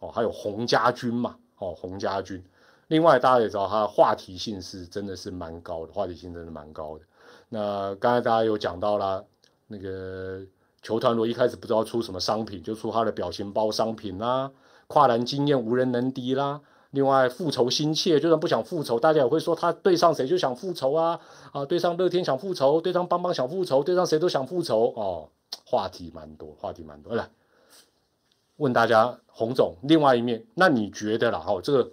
[0.00, 2.42] 哦，还有洪家军嘛，哦，洪家军。
[2.88, 7.04] 另外大家也知道他话题性是真的是蛮高的，话题性真的蛮高的。
[7.50, 9.22] 那刚才大家有讲到啦，
[9.66, 10.40] 那个
[10.82, 14.50] 球团如一开始不知道出什么商品，就出他的表情包商品啦，
[14.86, 16.60] 跨栏经验无人能敌啦。
[16.92, 21.20] 另外复仇心切，就算不想复仇，大家也会说他对上谁就想复仇啊
[21.52, 25.28] 啊，对上乐天想复仇，对上邦邦想复仇，对上谁都想复仇哦。
[25.66, 27.14] 话题蛮多，话题蛮多。
[27.14, 27.28] 来
[28.56, 31.38] 问大家，洪总另外一面，那你觉得啦？
[31.38, 31.92] 哈，这个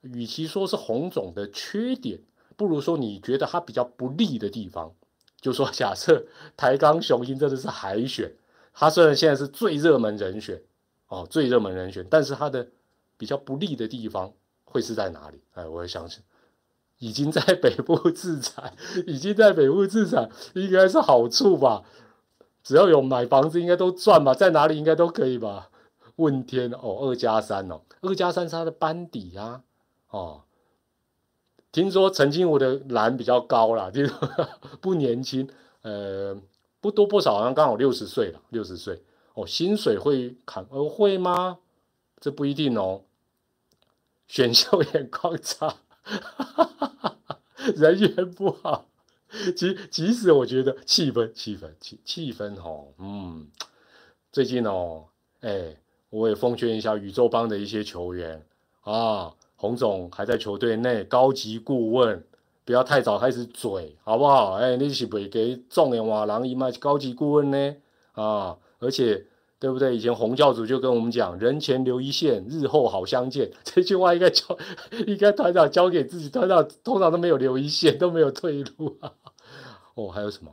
[0.00, 2.18] 与其说是洪总的缺点，
[2.56, 4.92] 不如说你觉得他比较不利的地方。
[5.40, 6.24] 就说假设
[6.56, 8.32] 台钢雄鹰真的是海选，
[8.74, 10.60] 他虽然现在是最热门人选
[11.06, 12.66] 哦，最热门人选，但是他的。
[13.16, 14.32] 比较不利的地方
[14.64, 15.40] 会是在哪里？
[15.54, 16.22] 哎，我也相信，
[16.98, 18.74] 已经在北部自产，
[19.06, 21.82] 已经在北部自产，应该是好处吧？
[22.62, 24.32] 只要有买房子，应该都赚吧？
[24.34, 25.70] 在哪里应该都可以吧？
[26.16, 29.62] 问天哦，二加三哦，二加三是他的班底呀。
[30.10, 30.42] 哦，
[31.72, 34.28] 听说陈金武的蓝比较高啦，听说
[34.80, 35.48] 不年轻，
[35.80, 36.36] 呃，
[36.80, 39.02] 不多不少，好像刚好六十岁了，六十岁
[39.34, 41.58] 哦，薪水会砍，呃，会吗？
[42.22, 43.02] 这不一定哦。
[44.28, 45.74] 选秀眼光差，
[47.76, 48.86] 人缘不好，
[49.54, 53.48] 即即使我觉得气氛气氛气气氛哦，嗯，
[54.30, 55.04] 最近哦，
[55.40, 55.76] 哎，
[56.08, 58.42] 我也奉劝一下宇宙帮的一些球员
[58.84, 62.24] 啊，洪总还在球队内，高级顾问
[62.64, 64.52] 不要太早开始嘴，好不好？
[64.54, 67.76] 哎，你是不给重点话，人伊嘛是高级顾问呢
[68.12, 69.26] 啊，而且
[69.62, 69.96] 对不对？
[69.96, 74.58] 以前洪教主就跟我们讲“人前留一线，日后好相见” 这句话，应该交
[75.06, 79.12] 应该团长交给自己团长，通常都没有留一线，都没有退路啊。
[79.94, 80.50] 哦，还有什么？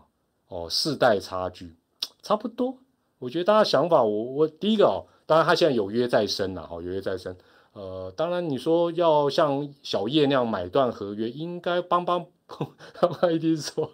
[0.50, 1.76] 哦，世代差距
[2.22, 2.78] 差不多。
[3.18, 7.36] 我觉得大家想法，我我第一个哦，当然他现在有约在身了，哈，有约在身。
[7.74, 13.92] 呃，当然你说要像小叶那样买断合约，应该帮帮， 帮帮一定说。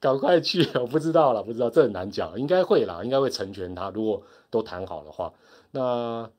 [0.00, 0.66] 赶快去！
[0.78, 3.90] 我不知道了，不知道，这很难讲，应该会啦，应该会成全他。
[3.90, 5.32] 如果都谈好的话，
[5.72, 6.30] 那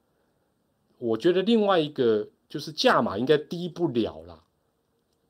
[0.97, 4.39] 我觉得另外一个就是价码应该低不了啦。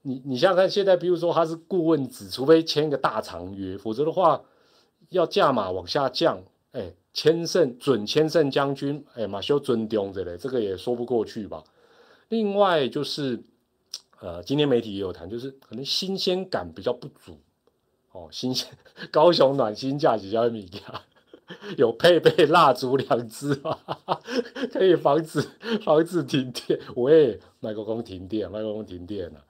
[0.01, 4.41] 你你想想看，现在比如说他是顾问子，除非签一个大长约，否则的话
[5.09, 11.63] 要价码往下降，哎，千胜准千胜将军，哎，马修尊丢之类，这个也说不过去吧。
[12.29, 13.43] 另外就是，
[14.21, 17.37] 呃，今天媒体也有谈，就是可能新鲜感比较不足。
[18.11, 18.67] 哦，新鲜
[19.11, 20.79] 高雄暖心价几家米家
[21.77, 24.19] 有配备蜡烛两支啊，
[24.73, 25.41] 可以防止
[25.83, 26.79] 防止停电。
[26.95, 29.43] 喂，麦克风停电，麦克风停电了。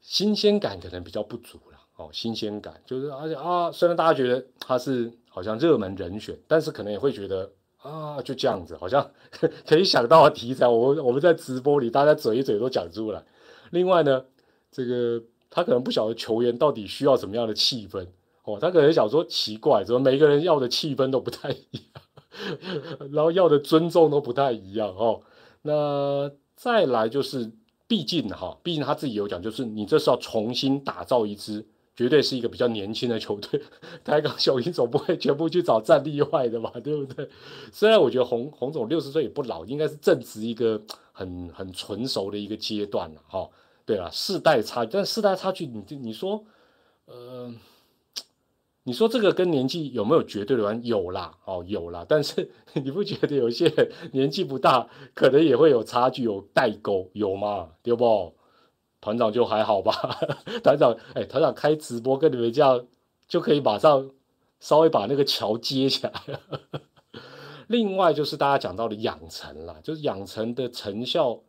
[0.00, 1.78] 新鲜感可能比较不足了。
[1.96, 9.10] 哦，新鲜感就是而且啊，虽然大家觉得他是好像热门人选，但是可能也会觉得啊，就这样子，好像
[9.66, 13.24] 可以想到的题材，我我们在直播里大家嘴一嘴都讲出来。
[13.70, 14.24] 另外呢，
[14.70, 15.22] 这个。
[15.50, 18.06] 他可能不晓得球员到底需要什么样的气氛
[18.44, 25.22] 哦，他可能想说奇怪，怎么每个人要的气氛都不太一样， 然后要的尊重都不太一样哦。
[25.62, 27.52] 那再来就是，
[27.86, 33.60] 毕竟哈，毕竟他自己有讲，就是你这是要重新打造一支，绝对是一个比较年轻的球队。
[34.04, 37.28] 台港小鹰总不会全部去找战力外的嘛，对不对？
[37.72, 40.80] 虽然我觉得洪洪总六十岁也不老，应该是正值一个
[41.12, 43.48] 很很纯熟的一个阶段了哈。
[43.88, 46.44] 对啊，世代差距，但世代差距，你你说，
[47.06, 47.50] 呃，
[48.82, 50.86] 你说这个跟年纪有没有绝对的关系？
[50.86, 52.04] 有啦，哦，有啦。
[52.06, 52.50] 但是
[52.84, 53.72] 你不觉得有些
[54.12, 57.70] 年纪不大，可能也会有差距，有代沟，有吗？
[57.82, 58.34] 对不？
[59.00, 60.18] 团长就还好吧？
[60.62, 62.84] 团长，哎，团长开直播跟你们这样，
[63.26, 64.10] 就可以马上
[64.60, 66.12] 稍微把那个桥接起来。
[67.68, 71.40] 另外就是大家讲到的养成啦，就是养成的成效。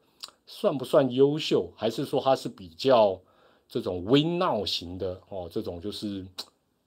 [0.51, 3.21] 算不算优秀，还是说他是比较
[3.67, 5.47] 这种微闹型的哦？
[5.49, 6.25] 这种就是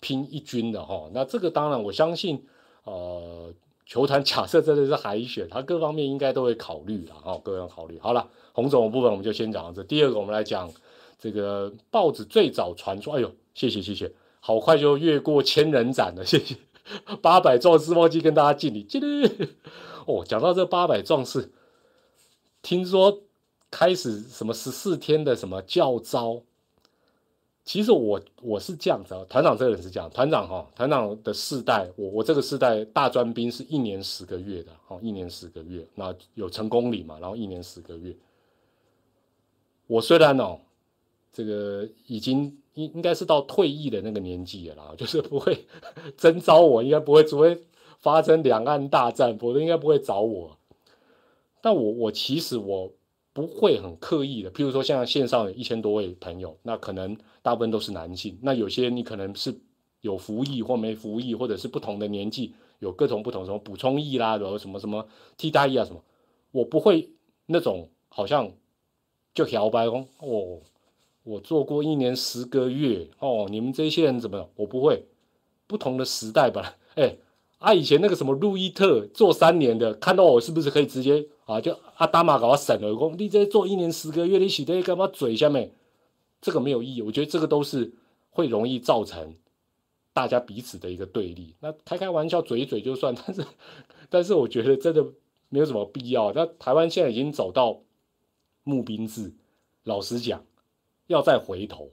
[0.00, 1.08] 拼一军的哈。
[1.14, 2.44] 那这个当然，我相信，
[2.82, 3.54] 呃，
[3.86, 8.00] 球坛 假设真的是海选，他各方面应该都会考虑的哈，各方考虑。
[8.00, 9.84] 好了，洪总的部分我们就先讲到这。
[9.84, 10.68] 第二个，我们来讲
[11.20, 16.56] 这个报纸最早传出，哎呦，谢谢谢谢，好快就越过千人斩了，谢谢
[17.22, 19.30] 八百壮士，忘记跟大家敬礼，敬礼。
[20.04, 21.52] 哦，讲到这八百壮士，
[22.60, 23.20] 听说。
[23.72, 26.42] 开始什么十四天的什么教招？
[27.64, 38.14] 其实我我是这样子啊，团长这个人是这样，团长哈，团长的世代，我我这个世代大专兵是一年十个月的，哦，一年十个月，那有成功礼嘛，然后一年十个月。
[39.86, 40.58] 我虽然哦，
[41.32, 45.66] 这个已经应应该是到退役的那个年纪了啦， 就是不会
[46.18, 47.62] 征召我，应该不会，除非
[48.00, 50.58] 发生两岸大战，否则应该不会找我。
[51.62, 52.92] 但我我其实我。
[53.32, 59.54] 不会很刻意的，譬如说像线上有一千多位朋友，那可能大部分都是男性，那有些你可能是
[60.00, 66.02] 有服役或没服役，或者是不同的年纪，有各种不同什么补充役啦，然后什么什么替代役啊什么，
[66.50, 67.10] 我不会
[67.46, 68.52] 那种好像
[69.34, 70.60] 就摇摆哦，哦，
[71.22, 74.50] 我做过一年十个月哦，你们这些人怎么？
[74.56, 75.06] 我不会，
[75.66, 77.16] 不同的时代吧，哎。
[77.58, 81.60] 啊，以前那个什么路易特做三年的，看到我是不是可以直接啊？
[81.60, 85.72] 就阿达玛搞我省了，我你这做一年十个月，你起在干嘛嘴下面？
[86.40, 87.92] 这个没有意义，我觉得这个都是
[88.30, 89.34] 会容易造成
[90.12, 91.54] 大家彼此的一个对立。
[91.60, 93.44] 那开开玩笑，嘴一嘴就算，但是
[94.08, 95.06] 但是我觉得真的
[95.48, 96.32] 没有什么必要。
[96.32, 97.80] 那台湾现在已经走到
[98.64, 99.32] 募兵制，
[99.84, 100.44] 老实讲，
[101.06, 101.90] 要再回头，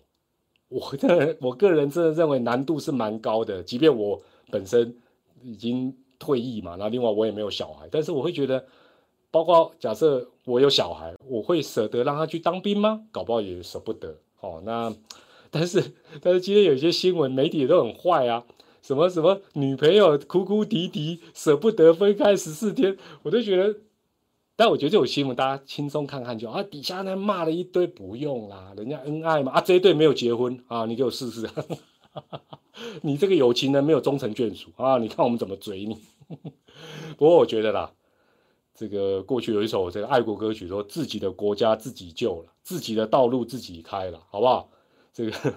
[0.69, 4.97] 我的我个人真的认为难度是蛮高的，即便我本身。
[5.41, 8.67] 已经退役嘛，那另外我也没有小孩，但是我会觉得，
[9.31, 13.01] 包括假设我有小孩，我会舍得让他去当兵吗？
[13.11, 14.61] 搞不好也舍不得哦。
[14.65, 14.93] 那
[15.51, 18.43] 但是但是今天有一些新闻媒体都很坏啊，
[18.81, 23.79] 什么什么女朋友哭哭啼啼，舍不得分开十四天，我都觉得，
[24.55, 31.49] 但我觉得这种新闻大家轻松看看就啊，底下那骂了一堆，不用啦，人家恩爱嘛啊，这一对没有结婚啊，你给我试试。
[33.01, 34.97] 你这个有情人没有终成眷属啊！
[34.97, 35.97] 你看我们怎么追你。
[37.17, 37.91] 不过我觉得啦，
[38.79, 44.69] 这个过去有一首这个爱国歌曲，说自己的国家自己救了，自己的道路自己开了，好不好？
[45.11, 45.53] 这个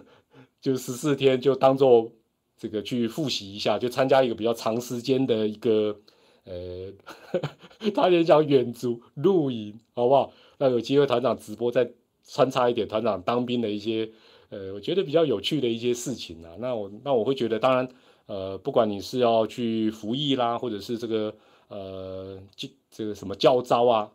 [0.60, 2.10] 就十四天就当做
[2.58, 5.96] 这个去复习一下，就参加一个比较长时间的一个
[6.42, 6.92] 呃，
[7.94, 10.32] 他也讲远足露营，好不好？
[10.58, 11.88] 那有机会团长直播再
[12.26, 14.10] 穿插一点团长当兵的一些
[14.48, 16.50] 呃，我觉得比较有趣的一些事情啊。
[16.58, 17.88] 那我那我会觉得，当然
[18.26, 21.32] 呃，不管你是要去服役啦，或者是这个
[21.72, 24.10] 呃，这这个什么教招啊。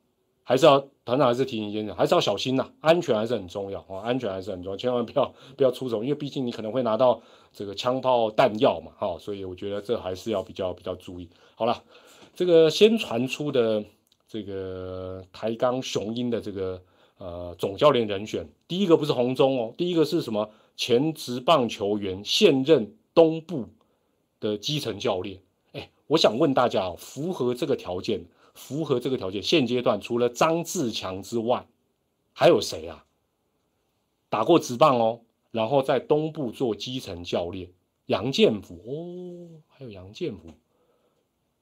[0.50, 11.28] 还是要团长还是提醒一下，还是要小心呐，安全还是很重要啊，安全还是很重要，千万不要不要出手，因为毕竟你可能会拿到这个枪炮弹药嘛，哈，所以我觉得这还是要比较比较注意。
[11.56, 11.84] 好了，
[12.34, 13.84] 这个先传出的
[14.26, 16.82] 这个台钢雄鹰的这个
[17.18, 20.50] 呃总教练人选，第一个不是红中哦，第一个是什么？
[20.78, 23.66] 前职棒球员，现任东部
[24.40, 25.42] 的基层教练。
[26.08, 28.26] 我想问大家，符合这个条件？
[28.54, 31.68] 符合这个条件，现阶段除了张志强之外，
[32.34, 33.06] 还有谁啊？
[34.30, 37.70] 打过职棒哦，然后在东部做基层教练，
[38.08, 40.50] 杨建福哦，还有杨建福，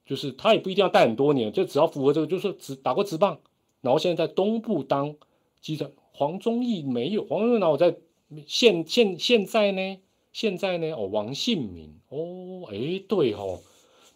[0.06, 3.40] 就是他也不一定要带很多年，就只要符合这个，就是只打过职棒，
[3.82, 5.16] 然后现在在东部当
[5.60, 5.92] 基层。
[6.14, 7.98] 黄忠义没有，黄忠义我在
[8.48, 10.00] 现现现在呢？
[10.32, 10.92] 现在呢？
[10.92, 13.60] 哦，王信明哦，哎，对哦。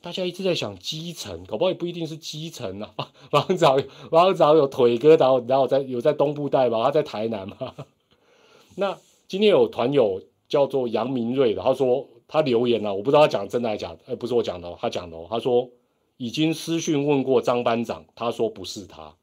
[0.01, 2.93] 大家一直在想基层，搞不好也不一定是基层啊。
[3.31, 3.77] 王早
[4.11, 7.75] 王早有腿哥，然后然后在有在东部带吧，他在台南嘛。
[8.75, 13.99] 那今天有团友叫做杨明瑞的，他说他留言了，我不知道他讲真的还是假的。
[14.07, 15.17] 哎，不是我讲的，他讲的。
[15.29, 15.69] 他说
[16.15, 19.13] 已经私讯问过张班长，他说不是他。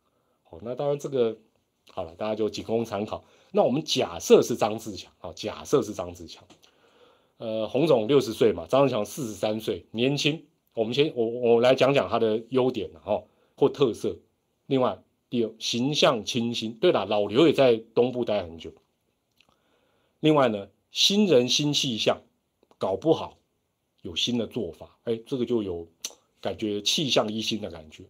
[0.50, 1.34] 哦，那当然这个
[1.90, 3.24] 好了，大家就仅供参考。
[3.50, 6.44] 那我们假设是张志强啊，假设是张志强。
[7.38, 10.44] 呃，洪总六十岁嘛，张志强四十三岁，年轻。
[10.76, 13.24] 我们先我我来讲讲他的优点哈
[13.56, 14.14] 或特色。
[14.66, 16.74] 另外，第二形象清新。
[16.74, 18.70] 对了，老刘也在东部待很久。
[20.20, 22.20] 另外呢，新人新气象，
[22.76, 23.38] 搞不好
[24.02, 25.88] 有新的做法，哎，这个就有
[26.42, 28.04] 感觉气象一新的感觉。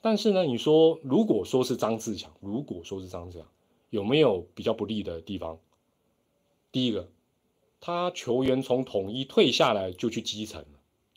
[0.00, 3.48] 但是呢，你说如果说是张志强，如果说是张志强，
[3.90, 5.58] 有没有比较不利的地方？
[6.70, 7.08] 第一个，
[7.80, 10.64] 他球员从统一退下来就去基层。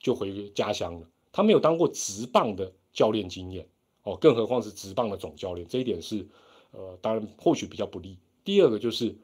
[0.01, 1.07] 就回家乡了。
[1.31, 3.65] 他没有当过职棒的教练经验
[4.03, 6.27] 哦，更何况是职棒的总教练，这一点是
[6.71, 8.17] 呃，当然或许比较不利。
[8.43, 9.15] 第二个就是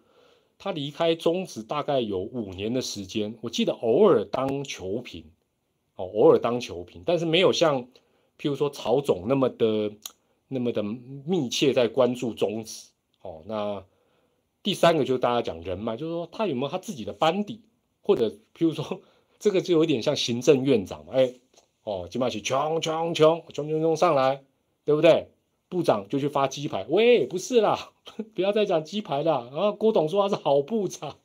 [0.58, 5.26] 他离开中职大概有五年的时间，我记得偶尔当球评
[5.98, 7.84] 哦，偶尔当球评，但是没有像
[8.40, 9.92] 譬如说曹总那么的
[10.48, 12.88] 那么的密切在关注中职
[13.22, 13.44] 哦。
[13.46, 13.84] 那
[14.64, 17.64] 第三个就是大家讲人脉，就是说他有没有他自己的班底，
[18.02, 19.02] 或者譬如说。
[19.40, 21.34] 这个就有点像行政院长嘛，哎，
[21.84, 24.44] 哦，金马奇冲冲冲冲冲冲上来，
[24.86, 25.30] 对不对？
[25.70, 27.92] 部长就去发鸡排，喂，不是啦，
[28.34, 29.50] 不要再讲鸡排了。
[29.52, 31.18] 然后郭董说他是好部长，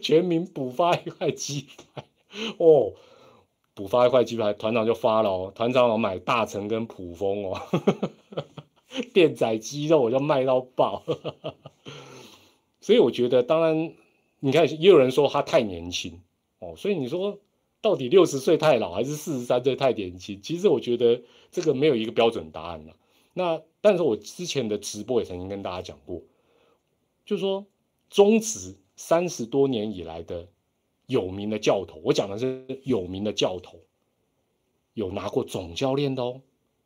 [0.00, 2.04] 全民补发一块鸡排，
[2.56, 2.94] 哦，
[3.74, 7.60] 补发一块鸡排，团长就发了哦，团长我买大成跟普丰哦，
[9.12, 11.02] 电仔鸡肉我就卖到爆，
[12.80, 13.92] 所以我觉得，当然
[14.40, 16.22] 你看，也有人说他太年轻。
[16.62, 17.40] 哦，所以你说
[17.80, 20.40] 到底六十岁太老还是四十三岁太年轻？
[20.40, 21.20] 其实我觉得
[21.50, 22.94] 这个没有一个标准答案了。
[23.34, 26.22] 那但是我之前的直播也曾经跟大家讲过，
[27.26, 27.66] 就说
[28.08, 30.46] 中职三十多年以来的
[31.06, 33.80] 有名的教头，我讲的是有名的教头，
[34.94, 36.42] 有拿过总教练的哦，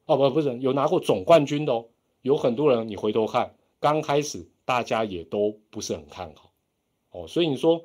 [0.07, 1.85] 哦不不是有拿过总冠军的哦，
[2.23, 6.51] 有很多人你回头看，刚开始大家也都不是很看好，
[7.11, 7.85] 哦，所以你说。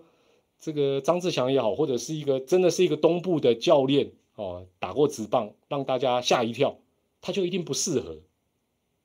[0.62, 6.78] 这个张志强也好，或者是一个真的是一个东部的教练哦，打过直棒，让大家吓一跳，
[7.20, 8.20] 他就一定不适合，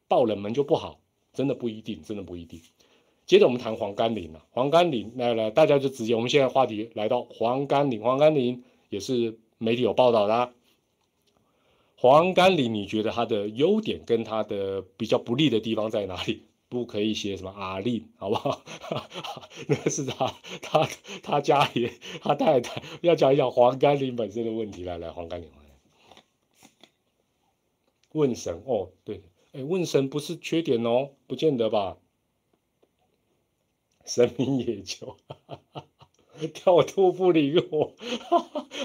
[0.07, 1.01] 爆冷门就不好，
[1.33, 2.61] 真的不一定，真的不一定。
[3.25, 10.53] 接着我们谈黄甘霖啊，黄甘霖来来，大家就直接，我们现在话题来到黄甘霖，黄甘霖也是媒体有报道的。
[11.97, 16.43] 黄甘霖，你觉得他的优点跟他的比较不利的地方在哪里？
[16.77, 18.63] 不可以写什么阿令，好不好？
[19.67, 20.89] 那是他他
[21.23, 21.91] 他家里
[22.23, 24.85] 他太太要讲一讲黄甘霖本身的问题。
[24.85, 25.51] 来来，黄甘霖，
[28.13, 29.23] 问神哦，对，
[29.53, 31.97] 哎，问神不是缺点哦，不见得吧？
[34.05, 35.17] 神明也求，
[36.55, 37.95] 跳脱不灵活，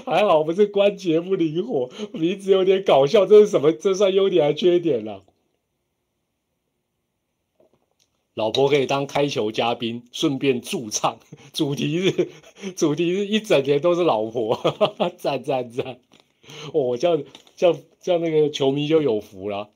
[0.04, 3.70] 还好不是关节不灵活，名字有点搞笑，这是什么？
[3.72, 5.22] 这算优点还是缺点了？
[8.34, 11.18] 老婆可以当开球嘉宾，顺便驻唱。
[11.52, 12.28] 主题是
[12.76, 14.58] 主题是一整年都是老婆，
[15.18, 16.00] 赞赞赞！
[16.72, 17.18] 哦，叫
[17.56, 19.70] 叫叫那个球迷就有福了。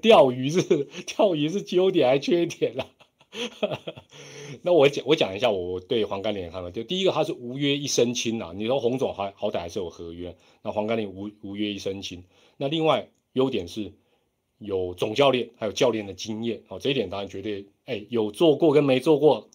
[0.00, 2.86] 钓鱼是钓鱼是优点还缺点了？
[4.62, 12.22] 那我讲我讲一下我对黄甘霖的看法，就第一个他是无约一身轻啊，你说洪总还好歹还是有合约，那黄甘霖无无约一身轻，
[12.56, 13.92] 那另外优点是
[14.58, 19.48] 有总教练还有教练的经验，哦，这一点当然绝对，哎，有做过跟没做过，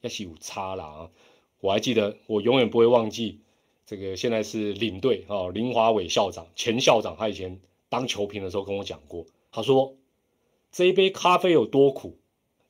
[0.00, 1.10] 要是有差了啊，
[1.60, 3.40] 我还记得我永远不会忘记
[3.86, 9.96] 这个现在是领队哦，林华伟校长前校长，他以前当球评的时候跟我讲过，他说
[10.72, 12.16] 这一杯咖啡有多苦。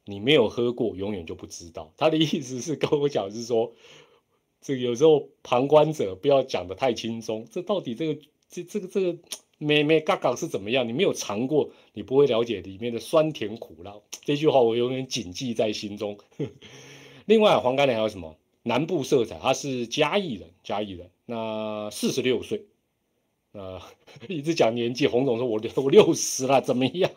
[0.06, 1.90] 你没有喝过，永远就不知道。
[1.96, 3.72] 他的意思是跟我讲，是说，
[4.60, 7.46] 这个有时候旁观者不要讲的太轻松。
[7.50, 9.18] 这到底这个这这个这个
[9.64, 10.86] 咩咩嘎嘎是怎么样？
[10.86, 13.94] 你没有尝过，你不会了解里面的酸甜苦辣。
[14.24, 16.18] 这句话我永远谨记在心中。
[17.26, 19.38] 另外，黄甘霖还有什么南部色彩？
[19.38, 21.10] 他是嘉义人，嘉义人。
[21.26, 22.66] 那四十六岁，
[23.52, 23.80] 呃，
[24.28, 25.06] 一直讲年纪。
[25.06, 27.10] 洪总说我我六十了，怎么样？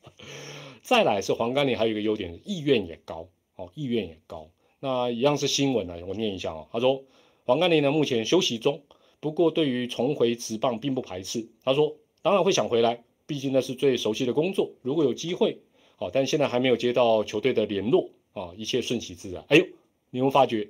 [0.82, 4.50] 再来是黄甘霖，还有一个优点，意愿也高哦，意愿也高。
[4.80, 6.68] 那一样是新闻呢，我念一下哦。
[6.72, 7.04] 他说
[7.44, 8.82] 黄甘霖呢目前休息中，
[9.20, 11.46] 不过对于重回职棒并不排斥。
[11.62, 14.70] 他说当然会想回来，毕竟那是最熟悉的工作。
[14.82, 15.58] 如果有机会，
[15.96, 19.44] 好，但现在还没有接到球队的联络啊，一切顺其自然。
[19.48, 19.66] 哎呦，
[20.10, 20.66] 你有发觉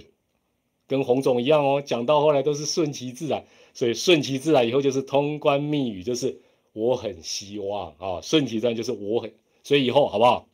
[0.86, 6.40] 跟洪总一样哦，讲到后来都是顺其自然，所以顺其自然以后就是通关密语，就是
[6.72, 9.32] 我很希望啊，顺其自然就是我很。
[9.62, 10.48] 所以以后好不好？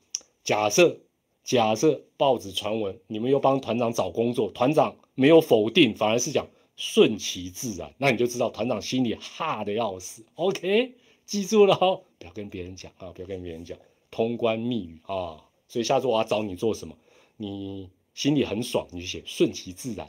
[0.44, 0.98] 假设
[1.42, 6.46] 假设报纸传闻，你们又帮团长找工作，团长没有否定，反而是讲
[6.76, 10.24] 顺其自然，那你就知道团长心里哈的要死。
[10.34, 13.78] OK，记住了哦，不要跟别人讲啊，不要跟别人讲
[14.10, 15.42] 通关密语啊。
[15.68, 16.96] 所以下次我要找你做什么，
[17.36, 20.08] 你心里很爽，你就写顺其自然。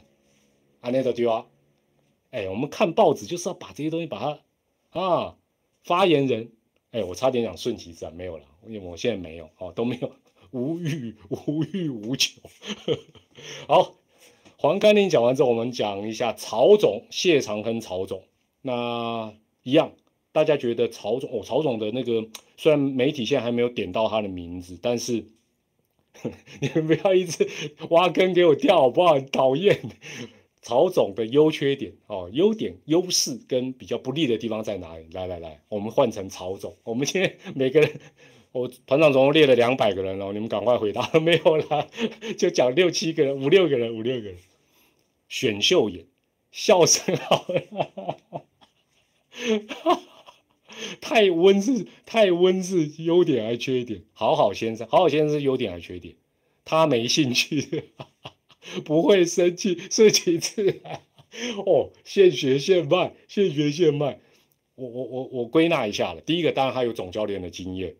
[0.80, 1.46] 啊，那个对啊，
[2.30, 5.36] 哎，我们看报纸就是要把这些东西把它啊，
[5.82, 6.52] 发言人。
[6.90, 10.10] 哎，我差点讲顺其自然，没有了，因为我现在没有哦，都没有，
[10.52, 12.40] 无欲无欲无求。
[13.68, 13.94] 好，
[14.60, 18.24] 黄甘霖讲完之后，我们讲一下曹总谢长亨曹总。
[18.60, 19.32] 那
[19.62, 19.92] 一样，
[20.32, 25.24] 大家觉得曹总哦，曹总的那个虽然媒体现在还没有点到他的名字，但是
[26.60, 27.48] 你们不要一直
[27.90, 29.20] 挖坑给我跳好不好？
[29.20, 29.80] 讨厌。
[30.60, 35.06] 曹总的优缺点哦，优点、优势跟比较不利的地方在哪里？
[35.12, 36.74] 来来来，我们换成曹总。
[36.82, 38.00] 我们今天每个人，
[38.52, 41.08] 我团长总共列了两百个人哦，你们赶快回答。
[41.20, 41.86] 没有啦，
[42.36, 44.36] 就讲六七个人，五六个人，五六个人。
[45.28, 46.06] 选秀演，
[46.50, 47.46] 笑声好，
[51.00, 54.02] 太温是太温是优点还是缺点？
[54.12, 56.14] 好好先生，好好先生是优点还是缺点？
[56.64, 57.92] 他没兴趣。
[58.84, 61.00] 不会生气，顺其自然。
[61.64, 64.20] 哦，现学现卖，现学现卖。
[64.74, 66.20] 我我我我归纳一下了。
[66.20, 67.96] 第一个当然还有总教练的经验，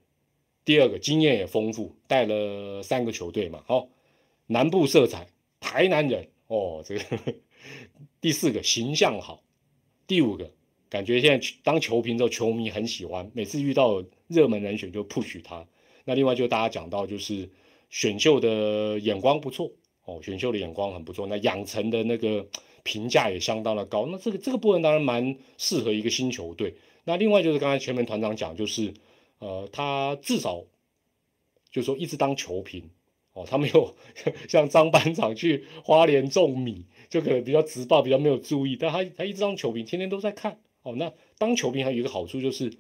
[0.68, 3.64] 第二个经验也丰富，带了三个球队嘛。
[3.66, 3.88] 好，
[4.48, 5.26] 南部色彩，
[5.60, 6.28] 台南人。
[6.48, 7.02] 哦，这个。
[8.20, 9.42] 第四个形象好，
[10.06, 10.52] 第五个
[10.90, 15.66] 感觉现在当球评之后，球迷很喜欢，每次遇到热门人选就 push 他。
[16.04, 17.48] 那另外就大家讲到就是
[17.88, 19.72] 选秀的眼光不错。
[20.04, 22.46] 哦，选秀的眼光很不错，那养成的那个
[22.82, 24.04] 评价也相当的高。
[24.04, 26.74] 那这个这个部分当然蛮适合一个新球队。
[27.04, 28.92] 那另外就是刚才前面团长讲，就是
[29.38, 30.64] 呃，他至少
[31.70, 32.90] 就是说一直当球评
[33.32, 33.96] 哦，他没有
[34.48, 38.76] 像张班长去花莲种米，就可能比较直报，比较没有注意。
[38.76, 40.94] 但他他一直当球评，天天都在看哦。
[40.96, 42.72] 那当球评还有一个好处就是，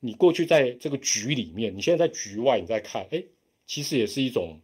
[0.00, 3.22] 你过去在这个局里面，你现在在局外你在看，哎，
[3.66, 4.60] 其实也是一种。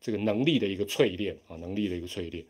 [0.00, 2.46] 这个能力的一个淬炼啊，能力的一个淬炼。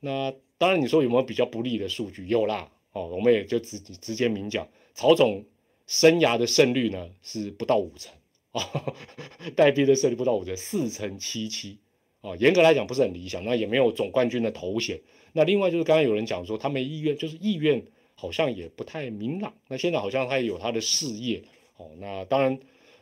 [0.00, 2.26] 那当然，你说有没有比较不利的数据？
[2.26, 5.44] 有啦，哦，我们也就直直接明讲，曹总
[5.86, 8.12] 生涯的胜率呢是不到五成
[8.52, 8.94] 啊，
[9.54, 11.78] 代币的胜率不到五成，四成七七
[12.20, 13.44] 啊，严格来讲不是很理想。
[13.44, 15.00] 那也没有总冠军的头衔。
[15.32, 17.82] 那另外就是刚刚有人讲说他没意愿，就是意愿
[18.14, 19.54] 好像也不太明朗。
[19.68, 21.42] 那现在好像他也有他的事业
[21.76, 21.90] 哦。
[21.98, 22.58] 那当然，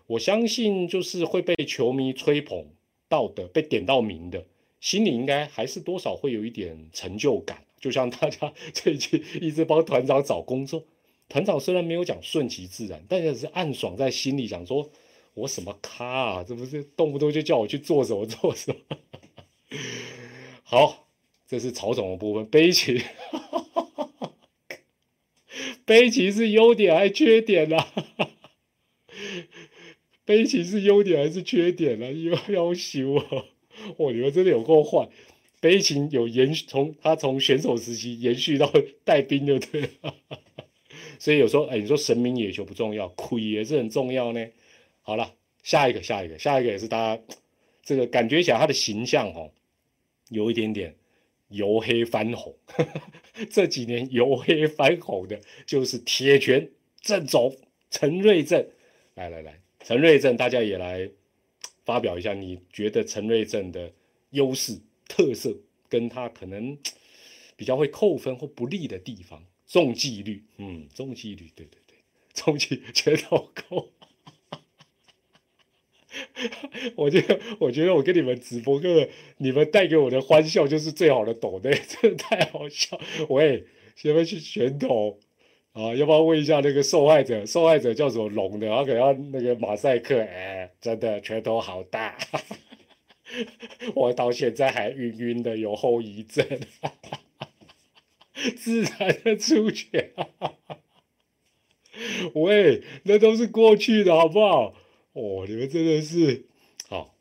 [0.06, 2.66] 我相信就是会被球迷吹捧。
[3.06, 4.44] 到的被点到名的，
[4.80, 7.62] 心里应该还是多少会有一点成就感。
[7.78, 10.82] 就像大家 最近一直帮团长找工作，
[11.28, 14.90] 团长虽然没有讲顺其自然，但是是暗爽在心里讲说
[15.34, 16.44] ：“我什么咖啊？
[16.44, 18.98] 这不是动不动就叫我去做什么做什么？”
[20.62, 21.08] 好，
[21.48, 22.46] 这是曹总的部分。
[22.46, 23.00] 悲情，
[25.84, 27.84] 悲情是优点还是缺点呢？
[30.24, 32.12] 悲情是优点还是缺点呢？
[32.12, 33.44] 又要修啊！
[33.98, 35.08] 哇，你们真的有够坏！
[35.60, 38.72] 悲情有延续，从他从选手时期延续到
[39.04, 40.14] 带兵，就对了。
[41.18, 44.46] 所以有时候，哎，你说神明野球不重要，亏也是很重要呢。
[45.02, 47.22] 好了，下一个，下一个，下一个也是大家
[47.82, 49.50] 这个感觉起来他的形象哦，
[50.30, 50.94] 有一点点
[51.48, 52.54] 由黑翻红。
[53.50, 57.56] 这几年由黑翻红的就是铁拳郑总
[57.90, 58.66] 陈瑞正。
[59.14, 61.08] 来来来，陈瑞正，大家也来
[61.84, 63.92] 发表一下，你觉得陈瑞正的
[64.30, 65.54] 优势特色，
[65.88, 66.76] 跟他可能
[67.56, 69.44] 比较会扣分或不利的地方？
[69.74, 71.96] 中纪率，嗯，中纪率，对对对，
[72.32, 73.90] 中纪全都够。
[76.94, 79.08] 我觉得，我觉得我跟你们直播，个
[79.38, 82.96] 你们带给我的欢笑就是最好的抖的， 真的太好笑。
[83.28, 83.66] 喂，
[83.96, 85.18] 先不去拳头？
[85.72, 87.44] 啊，要不要问一下那个受害者？
[87.44, 88.68] 受害者叫什么龙的？
[88.68, 90.20] 他可能要那个马赛克。
[90.20, 92.16] 哎，真的拳头好大，
[93.96, 96.46] 我到现在还晕晕的，有后遗症。
[98.50, 100.12] 自然的出拳，
[102.34, 104.74] 喂，那都是过去的，好不好？
[105.12, 106.46] 哦，你们真的是
[106.88, 107.14] 好，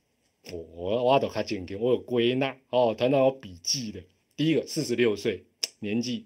[0.51, 4.01] 我我我都看简，我有归纳哦，团长有笔记的。
[4.35, 5.43] 第一个，四十六岁，
[5.79, 6.25] 年纪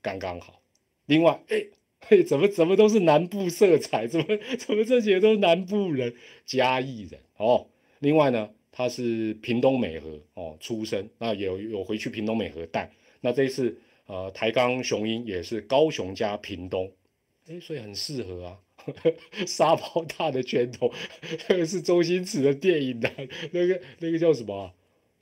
[0.00, 0.62] 刚刚好。
[1.06, 1.66] 另外，哎
[2.06, 4.06] 嘿，怎么怎么都是南部色彩？
[4.06, 4.26] 怎么
[4.56, 6.14] 怎么这些都是南部人、
[6.46, 7.66] 嘉义人哦？
[7.98, 12.92] 另外呢，他是屏东美和哦出生，那有有回去屏东美和带。
[13.20, 13.76] 那这一次
[14.10, 16.92] 呃台钢雄鹰也是高雄加屏东，
[17.48, 18.58] 哎，所以很适合啊。
[19.46, 20.90] 沙包大的拳头，
[21.48, 23.12] 那 个是周星驰的电影的，
[23.52, 24.72] 那个那个叫什么？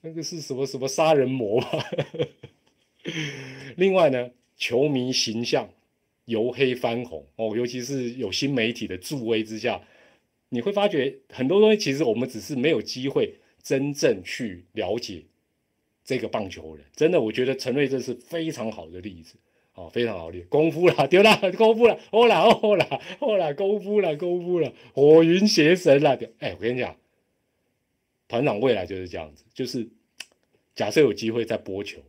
[0.01, 1.85] 那个是什么什么杀人魔吧？
[3.77, 5.69] 另外呢，球迷形象
[6.27, 9.83] 由黑翻红哦，尤其是有新媒体的助威之下，
[10.51, 15.25] 你会发觉很多东西其实我们只是没有机会真正去了解
[16.09, 16.87] 这个棒球人。
[16.97, 19.35] 真的，我觉得陈瑞这是非常好的例子。
[19.75, 26.97] 哦，非常好例子功夫了，丢啦 功夫了，哦啦哦啦哦啦功夫了功夫了，火云邪神了，哎，我跟你讲，
[28.27, 29.87] 团长未来就是这样子，就是
[30.75, 32.01] 假设有机会再播球，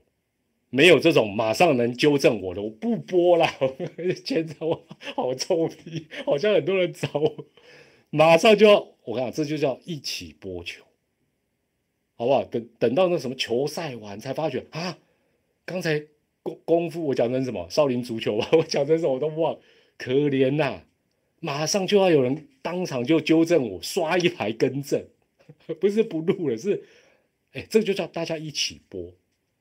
[0.71, 3.45] 没有这种马上能纠正我的，我不播了。
[4.25, 7.45] 现在我好臭屁，好像很多人找我，
[8.09, 10.83] 马上就要，我讲这就叫一起播球，
[12.19, 12.43] 好不好？
[12.43, 14.97] 等等到那什么球赛完才发觉啊，
[15.65, 16.05] 刚才。
[16.41, 17.67] 功功夫，我讲成什么？
[17.69, 19.57] 少林足球吧， 我讲成什么我都忘。
[19.97, 20.83] 可怜呐，
[21.41, 25.05] 马上就要有人当场就纠正我，刷一排更正，
[25.81, 26.81] 不是不录了，是，
[27.51, 29.13] 哎，这就叫大家一起播，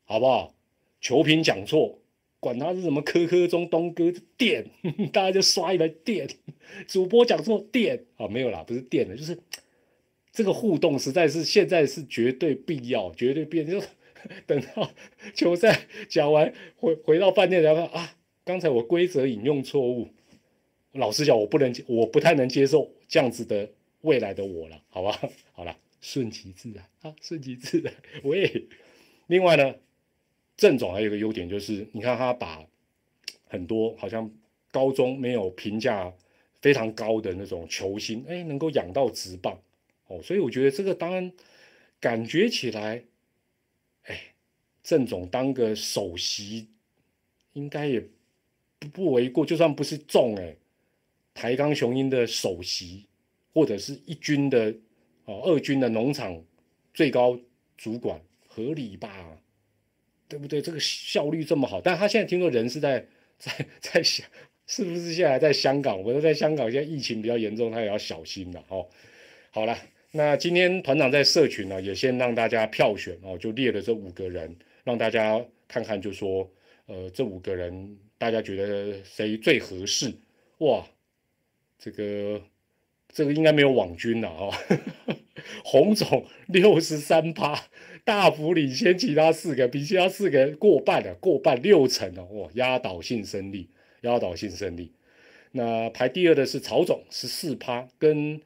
[0.04, 0.54] 好不好？
[1.00, 1.98] 球评讲错，
[2.38, 4.64] 管他是什么科科中东哥电，
[5.12, 6.28] 大家就刷一排电。
[6.86, 9.36] 主播讲错电啊，没有啦，不是电的，就是
[10.38, 13.64] 这个互动实在是现在是绝对必要，绝对必要。
[13.64, 13.84] 就
[14.46, 14.88] 等到
[15.34, 18.14] 球赛讲完，回回到饭店然后啊，
[18.44, 20.10] 刚才我规则引用错误。
[20.92, 23.68] 老实讲，我不能，我不太能接受这样子的
[24.02, 25.20] 未来的我了，好吧？
[25.50, 27.92] 好了，顺其自然啊，顺其自然。
[28.22, 28.68] 喂，
[29.26, 29.74] 另外呢，
[30.56, 32.64] 郑总还有一个优点就是，你看他把
[33.48, 34.30] 很多好像
[34.70, 36.14] 高中没有评价
[36.62, 39.60] 非常高的那种球星，哎，能够养到直棒
[40.08, 41.32] 哦，所以我觉得这个当然
[42.00, 43.04] 感觉起来。
[44.02, 44.34] 哎
[44.82, 46.66] 郑总当个首席，
[47.52, 48.00] 应该也
[48.78, 49.44] 不不为过。
[49.44, 50.56] 就算不是重哎，
[51.34, 53.04] 台钢雄鹰的首席，
[53.52, 54.74] 或者是一军的
[55.26, 56.42] 哦，二军的农场
[56.94, 57.38] 最高
[57.76, 59.38] 主管，合理吧？
[60.26, 60.62] 对不对？
[60.62, 63.06] 这个效率这么好，但他现在听说人是在
[63.38, 64.26] 在在想，
[64.66, 66.02] 是不是现在在香港？
[66.02, 68.88] 我说在香港，现在疫情比较严重，他也要小心了哦。
[69.50, 69.78] 好了，
[70.12, 74.56] 那今天团长在社群呢，也先让大家票选哦，就列了这五个人。
[74.84, 76.50] 让大家看看，就说，
[76.86, 80.10] 呃，这五个人，大家觉得谁最合适？
[80.58, 80.82] 哇，
[81.78, 82.40] 这个
[83.12, 84.50] 这个应该没有网军了哦。
[85.62, 87.68] 洪总六十三趴，
[88.02, 93.68] 大幅领先其他四个，比其他四个过半的，过半六成哦，哇，压倒性胜利，
[94.00, 94.90] 压倒性胜利。
[95.52, 98.40] 那排第二的是曹总，十四趴，跟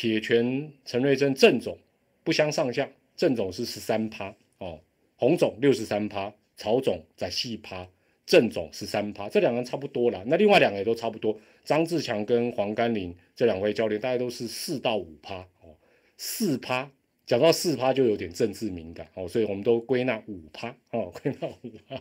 [0.00, 1.76] 铁拳陈瑞珍郑总
[2.22, 4.78] 不相上下，郑总是十三趴哦。
[5.16, 7.84] 洪总六十三趴，曹总在四趴，
[8.24, 10.22] 郑总十三趴，这两个人差不多了。
[10.28, 15.74] 那另外两个也都差不多，张志强跟黄甘霖这两位教练，大概都是四到五趴哦。
[16.16, 16.88] 四趴
[17.26, 22.00] 讲到四趴就有点政治敏感哦，所以我们都归纳五趴哦，归纳五趴。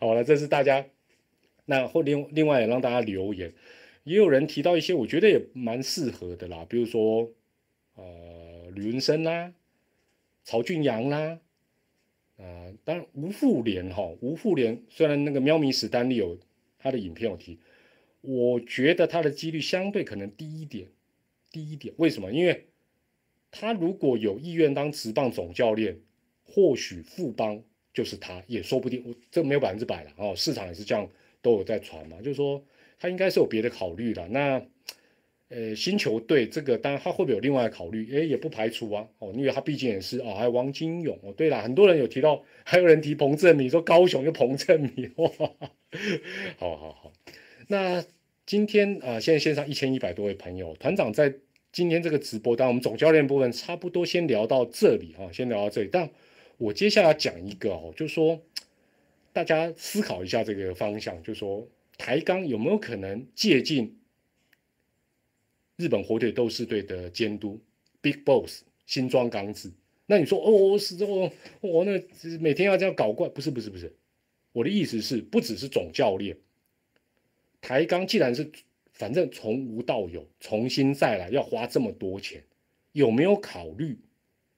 [0.00, 0.84] 好了，这是大家
[1.64, 3.50] 那或另另外也让大家留言，
[4.04, 7.30] 也有人提到一些我觉得也蛮适合的啦，比如说
[7.98, 9.52] 呃吕文生啦，
[10.44, 11.40] 曹俊阳啦。
[12.38, 16.38] 啊，当然吴富连哈，吴富连虽然那个喵咪史丹利有
[16.78, 17.58] 他的影片有提，
[18.20, 20.86] 我觉得他的几率相对可能低一点，
[21.50, 21.92] 低一点。
[21.98, 22.30] 为什么？
[22.30, 22.66] 因为
[23.50, 25.98] 他如果有意愿当职棒总教练，
[26.44, 27.60] 或许富邦
[27.92, 29.02] 就是他，也说不定。
[29.04, 31.10] 我这没有百分之百了哦，市场也是这样，
[31.42, 32.64] 都有在传嘛，就是说
[33.00, 34.28] 他应该是有别的考虑的。
[34.28, 34.64] 那
[35.50, 38.06] 呃，新球队这个当然他会不会有另外的考虑？
[38.12, 39.08] 诶，也不排除啊。
[39.18, 41.32] 哦，因为他毕竟也是哦，还有王金勇哦。
[41.34, 45.30] 对了，很多人有提到，还有人提彭正明，说高雄就彭正明哇，
[46.58, 47.12] 好好好。
[47.68, 48.04] 那
[48.44, 51.32] 今天啊，现在线上一千一百多位朋友，团长在
[51.72, 55.88] 今天这个直播，当然我们总教练部分差不多先聊到这里哈，先聊到这里。
[55.90, 56.10] 但
[56.58, 58.38] 我接下来讲一个哦，就是说
[59.32, 63.90] 大家思考一下这个方向，就是说台钢有没有可能借鉴？
[65.78, 67.60] 日本火腿斗士队的监督
[68.00, 69.72] Big Boss 新庄刚子，
[70.06, 72.02] 那你说哦是哦我那
[72.40, 73.94] 每天要这样搞怪，不是不是不是，
[74.50, 76.36] 我的意思是不只是总教练，
[77.60, 78.50] 台钢既然是
[78.92, 82.42] 反正从无到有重新再来要花这么多钱，
[82.90, 83.96] 有没有考虑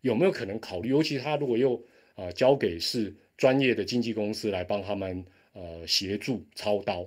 [0.00, 0.88] 有没有可能考虑？
[0.88, 7.06] 尤其他如果又啊交给是专业的经纪公司来帮他们呃协助操刀，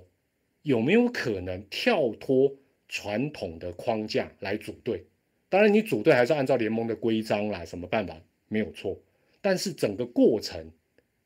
[0.62, 2.54] 有没有可能跳脱？
[2.94, 5.04] 传统的框架来组队，
[5.48, 8.14] 当然你组队还是按照联盟的规章啦，什么办法
[8.46, 8.96] 没有错。
[9.40, 10.70] 但是整个过程，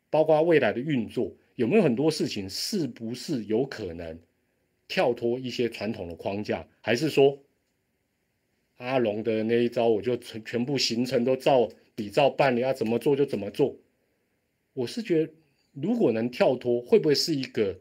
[0.08, 4.18] 包括未来的运作，有没有很多事情是不是有可能
[4.88, 6.66] 跳脱一些传统的框架？
[6.80, 7.38] 还是说
[8.78, 13.76] 阿龙的那一招，我就全全部行程都照比照办，理要怎么做就怎么做？
[14.72, 15.32] 我是觉得，
[15.74, 17.78] 如果能跳脱，会不会是一个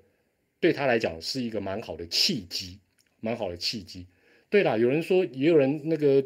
[0.59, 2.79] 对他来讲是一个蛮好的契机？
[3.19, 4.07] 蛮好的契机。
[4.49, 6.25] 对啦，有人说，也有人那个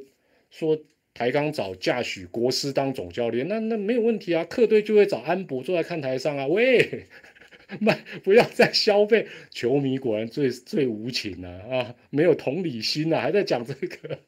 [0.52, 0.80] 说
[1.14, 4.46] 台钢找驾许国师当总教练，那那没有问题啊。
[4.46, 6.46] 客队就会找安博坐在看台上啊。
[6.46, 7.08] 喂，
[7.82, 14.20] 卖不要再消费球迷，果然最最无情了啊，没有同理心啊，还在讲这个。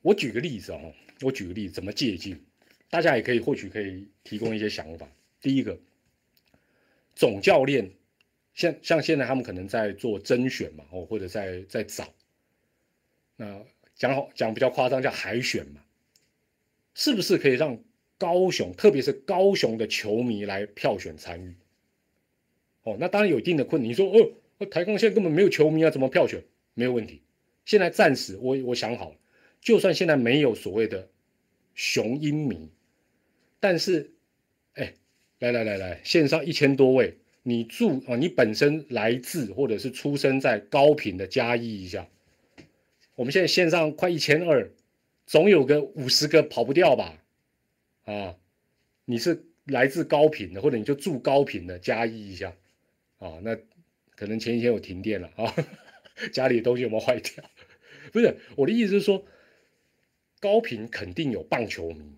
[0.00, 0.92] 我举个例子哦，
[1.22, 2.38] 我举个例子，怎么借镜？
[2.88, 5.08] 大家也可以或许可以提供一些想法。
[5.40, 5.76] 第一个。
[7.14, 7.90] 总教练，
[8.54, 12.12] 像像现在他们可能在做甄选嘛，哦，或者在在找，
[13.36, 15.80] 那讲好讲比较夸张叫海选嘛，
[16.94, 17.78] 是不是可以让
[18.18, 21.54] 高雄，特别是高雄的球迷来票选参与？
[22.82, 23.88] 哦，那当然有一定的困难。
[23.88, 26.42] 你说哦，台钢现在根本没有球迷啊，怎么票选？
[26.74, 27.22] 没有问题。
[27.64, 29.16] 现在暂时我我想好了，
[29.60, 31.08] 就算现在没有所谓的
[31.74, 32.70] 雄鹰迷，
[33.60, 34.10] 但是。
[34.74, 34.92] 哎
[35.38, 38.16] 来来来来，线上一千多位，你住啊？
[38.16, 42.08] 你本身来自或者是出生在高频的加一一下。
[43.14, 44.70] 我们现在线上快一千二，
[45.26, 47.22] 总有个五十个跑不掉吧？
[48.04, 48.36] 啊，
[49.04, 52.54] 你是来自高频的，或者你就住高频的加一一下。
[53.18, 53.56] 啊，那
[54.16, 55.54] 可能前几天有停电了啊，
[56.32, 57.44] 家里的东西有没有坏掉？
[58.12, 59.24] 不是，我的意思是说，
[60.40, 62.16] 高频肯定有棒球迷。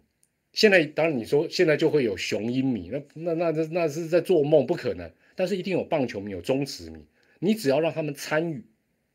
[0.57, 5.13] 现在当然你说现在就会有雄鹰迷，那那那那那是在做梦，不可能。
[5.35, 7.05] 但是一定有棒球迷，有忠实迷。
[7.41, 8.65] 你只要让他们参与，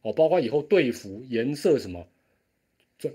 [0.03, 2.07] 哦，包括以后队服颜色什么，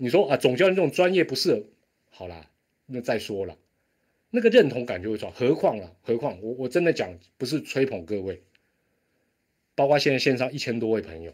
[0.01, 1.62] 你说啊，总教练这种专业不适合
[2.11, 2.51] 好啦，
[2.87, 3.57] 那再说了，
[4.31, 5.31] 那个认同感就会少。
[5.31, 8.43] 何况了，何况我我真的讲不是吹捧各位，
[9.77, 11.33] 包括现在线上一千多位朋友，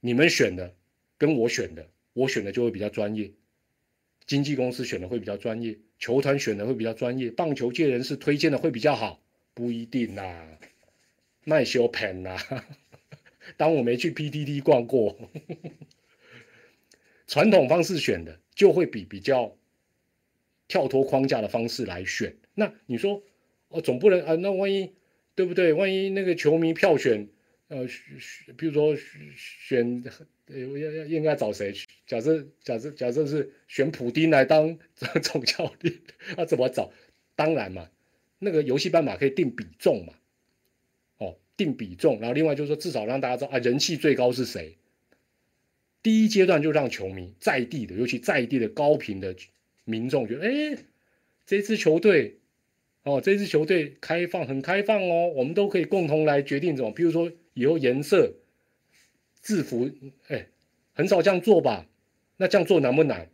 [0.00, 0.74] 你们选的
[1.16, 3.32] 跟我选的，我选的就会比较专业，
[4.26, 5.78] 经纪公司选的会比较专业。
[6.00, 9.22] 球团选的会比较专业，棒球界人士推荐的会比较好，
[9.54, 10.58] 不一定啦。
[11.44, 12.36] 卖修盘啦，
[13.56, 15.30] 当我没去 PTT 逛过，
[17.28, 19.56] 传统方式选的就会比比较
[20.66, 22.34] 跳脱框架的方式来选。
[22.54, 23.22] 那你说，
[23.68, 24.34] 哦，总不能啊？
[24.34, 24.92] 那万一
[25.34, 25.72] 对不对？
[25.72, 27.28] 万一那个球迷票选，
[27.68, 27.86] 呃，
[28.56, 28.96] 比如说
[29.36, 30.02] 选。
[30.52, 31.86] 呃要要应该找谁去？
[32.10, 34.76] 假设假设假设是选普丁来当
[35.22, 35.96] 总教练，
[36.36, 36.90] 那怎么找？
[37.36, 37.88] 当然嘛，
[38.40, 40.14] 那个游戏办法可以定比重嘛，
[41.18, 44.76] 哦，定比重，然后另外就是说，至少让大家知道啊，人气最高是谁。
[46.02, 49.36] 第一阶段就让球迷在地的，尤其在地的高频的
[49.84, 50.78] 民众觉得，哎，
[51.46, 52.40] 这支球队，
[53.04, 58.34] 哦，这支球队开放很开放哦，我们都可以共同来决定怎么，比如说以后颜色。
[59.42, 59.88] 制服，
[60.26, 60.48] 哎，
[60.92, 61.86] 很少这样做吧？
[62.40, 63.28] 那这样做难不难？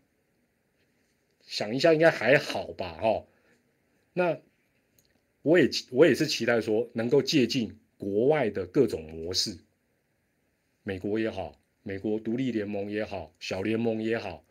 [1.43, 2.95] 想一下，应该还好吧？
[2.95, 3.25] 哈，
[4.13, 4.41] 那
[5.43, 9.59] 我也我也是期待说，能够借鉴国外的各种模式，
[10.83, 14.45] 美国也好，美国独立联盟也好，小联盟也好，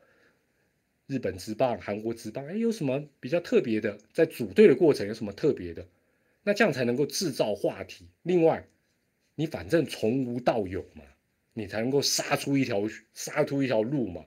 [1.05, 3.99] 日本职棒、韩国职棒，哎，有什么比较特别的？
[4.13, 5.85] 在组队的过程有什么特别的？
[6.43, 8.07] 那这样才能够制造话题。
[8.23, 8.65] 另外，
[9.35, 11.03] 你反正从无到有嘛。
[11.57, 12.83] 你才能够杀出一条
[13.13, 14.25] 杀出一条路嘛。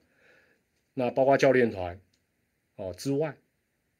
[0.98, 2.00] 那包括教练团
[2.74, 3.36] 哦之外，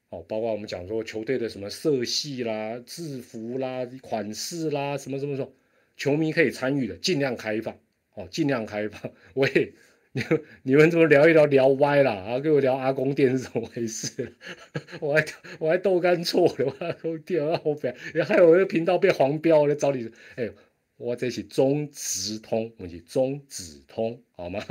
[0.08, 5.52] 哦，包括我们讲说球队的什么色系啦、制服啦、款式啦，什么什么什么，
[5.96, 7.78] 球迷可以参与的，尽量开放
[8.14, 9.12] 哦，尽量开放。
[9.34, 9.72] 我也。
[10.10, 10.24] 你
[10.62, 12.40] 你们怎么聊一聊聊歪了啊？
[12.40, 14.34] 跟我聊阿公店是怎么回事？
[15.00, 15.24] 我还
[15.60, 17.94] 我还豆干错了，阿公店啊后边，
[18.26, 20.10] 还有一个频道被黄标了，找你。
[20.34, 20.50] 哎，
[20.96, 24.64] 我这是中直通，我是中直通，好吗？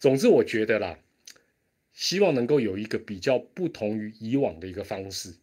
[0.00, 0.98] 总之，我觉得啦，
[1.92, 5.34] 希望能够有一个比较不同于以往的一个方式。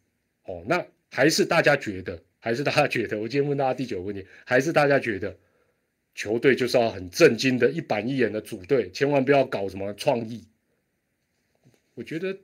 [0.44, 5.34] 哦，那还是大家觉得，还是大家觉得，我今天问大家第九个问题，还是大家觉得？
[6.14, 10.42] 球队就是要很震惊的一板一眼的组队，千万不要搞什么创意。
[11.94, 12.36] 我觉得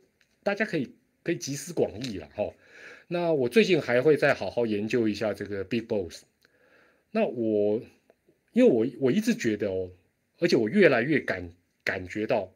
[0.44, 0.94] 大家可以
[1.24, 2.54] 可以集思广益了哈。
[3.08, 6.22] 那我最近还会再好好研究一下这个 Big Boss。
[7.10, 7.82] 那我
[8.52, 9.90] 因为我我一直觉得哦，
[10.38, 11.50] 而且我越来越感
[11.84, 12.50] 感觉到，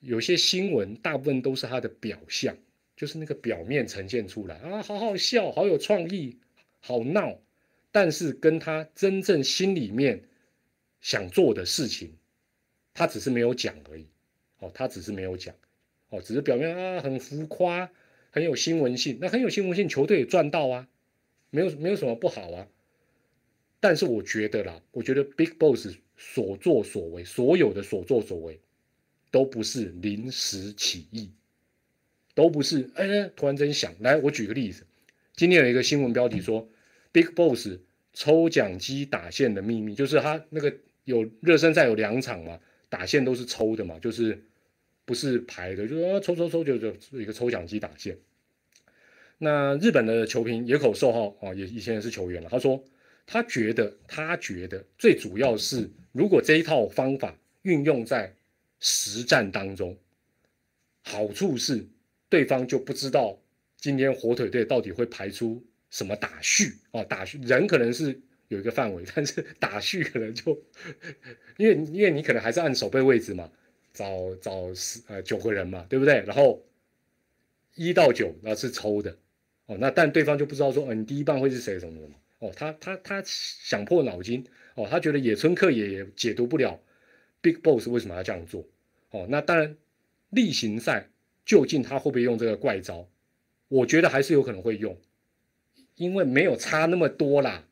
[0.00, 2.56] 有些新闻大部分都是它的表象，
[2.96, 6.38] 就是那个表面呈现出来啊，好好笑，好有创意，
[6.80, 7.38] 好闹。
[7.92, 10.22] 但是跟他真正心里面
[11.00, 12.16] 想做的事情，
[12.94, 14.06] 他只是没有讲而已。
[14.60, 15.54] 哦，他只是没有讲，
[16.10, 17.90] 哦，只是表面啊很浮夸，
[18.30, 19.18] 很有新闻性。
[19.20, 20.88] 那很有新闻性，球队也赚到啊，
[21.50, 22.68] 没有没有什么不好啊。
[23.80, 28.60] 但是我觉得啦，我觉得 Big Boss 所作所为，所有的所作所为，
[29.32, 31.30] 都不是临时起意，
[32.34, 33.92] 都不是哎突然间想。
[34.00, 34.86] 来，我举个例子，
[35.34, 36.68] 今天有一个新闻标题说。
[37.12, 37.66] Big Boss
[38.12, 40.72] 抽奖机打线的秘密，就是他那个
[41.02, 44.44] 有热身赛有两场嘛，打线都是抽的嘛，就是
[45.04, 48.16] 不是排的，就是抽抽抽就就一个抽奖机打线。
[49.38, 52.84] 那日本的球评野口寿浩啊，也以前也是球员了，他说
[53.32, 58.34] 他觉得他觉得最主要是，如果这一套方法运用在
[58.80, 59.96] 实战当中，
[61.02, 61.86] 好处是
[62.28, 63.40] 对方就不知道
[63.76, 65.64] 今天火腿队到底会排出。
[65.90, 67.02] 什么打序啊？
[67.02, 68.16] 打序人可能是
[68.46, 70.56] 有一个范围， 但是打序可能就，
[71.56, 73.50] 因为因为你可能还是按守备位置嘛，
[73.92, 76.22] 找找十呃九个人嘛，对不对？
[76.24, 76.64] 然后
[77.74, 79.16] 一到九那是抽的
[79.66, 86.78] 哦，那但对方就不知道说，嗯，第一棒会是谁什么什么哦，他他他想破脑筋哦，他觉得野村克也解读不了
[87.40, 88.66] Big Boss 为什么要这样做
[89.10, 89.76] 哦，那当然
[90.30, 91.08] 例行赛
[91.46, 93.08] 究竟他会不会用这个怪招？
[93.68, 94.98] 我觉得还是有可能会用。
[95.96, 97.68] 因为没有差那么多啦，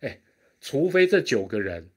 [0.00, 0.20] 哎，
[0.60, 1.88] 除非这九个人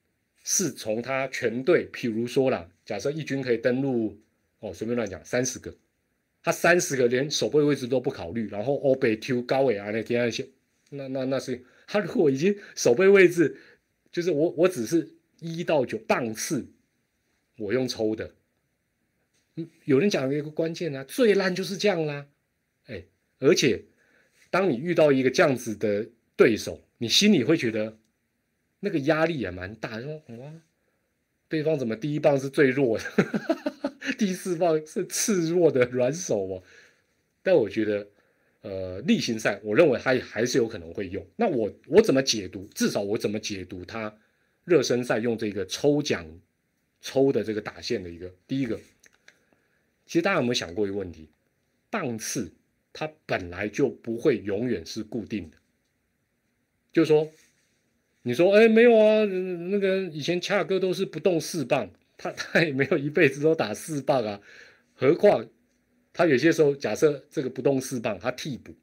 [0.41, 4.17] 是从他全队，譬如说啦，假设一军可以登录，
[4.59, 5.75] 哦，随便乱讲，三十个，
[6.41, 10.47] 他三十个连守备位置都不考虑，然后欧北 Q 高伟啊那些那些，
[10.91, 13.57] 那那那是他如果已经守备位置，
[14.11, 16.67] 就是我我只是一到九档次，
[17.57, 18.33] 我用抽的，
[19.55, 22.27] 嗯，有人讲一个关键啊，最烂就是这样啦，
[22.87, 23.03] 哎，
[23.39, 23.85] 而且。
[24.51, 26.07] 当你遇到一个这样子的
[26.37, 27.97] 对手，你心里会觉得
[28.79, 29.99] 那个压力也蛮大。
[29.99, 30.53] 说哇，
[31.49, 33.03] 对方怎么第一棒是最弱的，
[34.17, 36.63] 第四棒是次弱的软手哦？
[37.43, 38.07] 但我觉得，
[38.67, 41.23] 呃，例行赛，我认为他还是有可能会用。
[41.35, 42.67] 那我我怎么解读？
[42.73, 44.11] 至少我怎么解读他
[44.63, 46.25] 热身赛用这个抽奖
[46.99, 48.75] 抽的这个打线的一个第一个？
[50.07, 51.29] 其实大家有没有想过一个问题？
[51.89, 52.51] 棒次。
[52.97, 55.57] 它本来就不会永远是固定的，
[56.93, 57.29] 就是说，
[58.21, 64.39] 你说，哎，没有啊，那个以前恰哥都是不动四棒，他他也没有一辈子都打四棒啊，
[64.93, 65.45] 何况
[66.15, 68.73] 他有些时候假设这个不动四棒，他替补，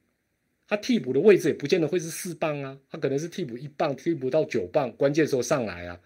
[0.69, 5.99] 他替补的位置也不见得会是四棒啊，他可能是替补一棒，替补到九棒，关键时候上来啊，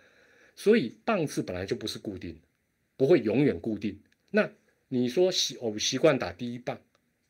[0.55, 2.41] 所以棒次本来就不是固定，
[2.97, 4.01] 不会永远固定。
[4.31, 4.49] 那
[4.87, 6.81] 你说习我习惯打第一棒。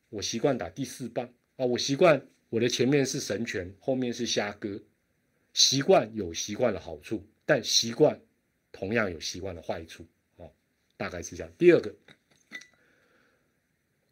[0.09, 4.81] 我习惯打第四棒啊，我习惯我的前面是神拳，后面是虾哥，
[5.53, 8.19] 习惯有习惯的好处，但习惯
[8.71, 10.49] 同样有习惯的坏处哦，
[10.97, 11.53] 大概是这样。
[11.59, 11.93] 第二个，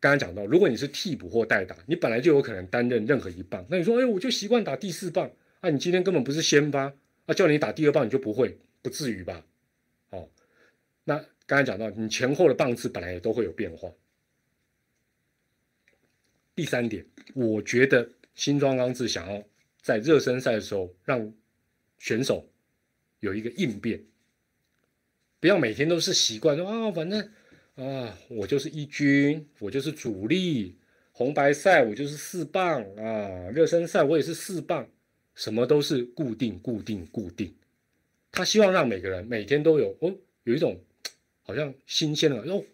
[0.05, 6.93] 刚刚讲到，如果你是替补或代打，你本来就有可能担任任何一棒，那你说，哎，我就习惯打第四棒啊，你今天根本不是先发
[7.25, 9.47] 啊，叫你打第二棒你就不会，不至于吧？
[10.11, 10.29] 哦，
[11.05, 13.91] 那刚才讲到，你前后的棒次本来也都会有变化。
[16.55, 19.43] 第三点，我觉得新庄刚志想要
[19.81, 21.33] 在热身赛的时候让
[21.99, 22.47] 选手
[23.21, 24.05] 有一个应变，
[25.41, 27.27] 不要每天都是习惯说啊，反正
[27.77, 30.77] 啊，我就是一军，我就是主力，
[31.11, 34.89] 红白赛我就是四棒啊，热身赛我也是四棒，
[35.35, 37.55] 什么都是固定、固定、固定。
[38.31, 40.15] 他希望让每个人每天都有哦，
[40.45, 40.81] 有一种
[41.43, 42.65] 好像新鲜的哦，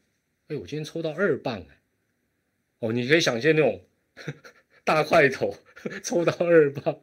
[0.48, 1.80] 哎，我今天抽到二棒哎，
[2.80, 3.82] 哦，你可以想象那种
[4.84, 5.54] 大块头
[6.02, 7.00] 抽到二棒，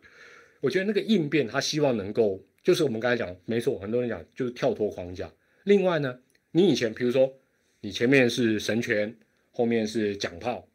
[0.62, 5.32] 我觉得那个应变他希望能够，就是我们刚才讲，没错，很多人讲就是跳脱框架。
[5.64, 6.20] 另外呢，
[6.52, 7.34] 你以前比如说
[7.82, 9.16] 你前面是神拳，
[9.52, 10.68] 后面是奖炮，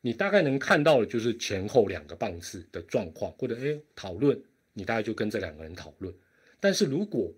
[0.00, 4.40] 你大概能看到的就是前后两个棒次的状况，或者哎讨论，
[4.74, 6.14] 你大概就跟这两个人讨论。
[6.60, 7.32] 但是如果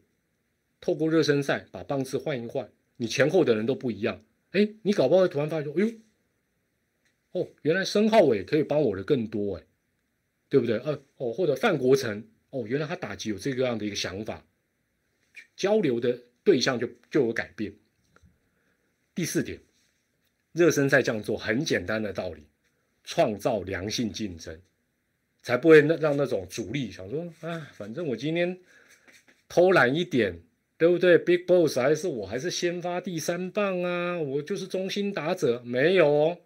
[0.81, 4.23] 透过热身赛把棒次换一换，你前后的人都不一样，
[4.53, 5.95] 哎，你搞不好突然发现说，哎呦，
[7.33, 9.63] 哦，原来申浩伟可以帮我的更多，哎，
[10.49, 10.79] 对不对？
[10.79, 14.45] 呃，哦，或者范国成，哦，原来他打击有这个样的一个想法，
[15.55, 17.73] 交流的对象就就有改变。
[19.15, 19.59] 第四点，
[20.53, 22.43] 热身赛这样做很简单的道理，
[23.05, 24.59] 创造良性竞争，
[25.43, 28.59] 才不会那让那种主力想说，啊，反正我今天。
[29.53, 30.39] 偷懒一点，
[30.79, 34.17] 对不对？Big Boss 还是我还是先发第三棒啊？
[34.17, 36.39] 我就是中心打者，没有哦。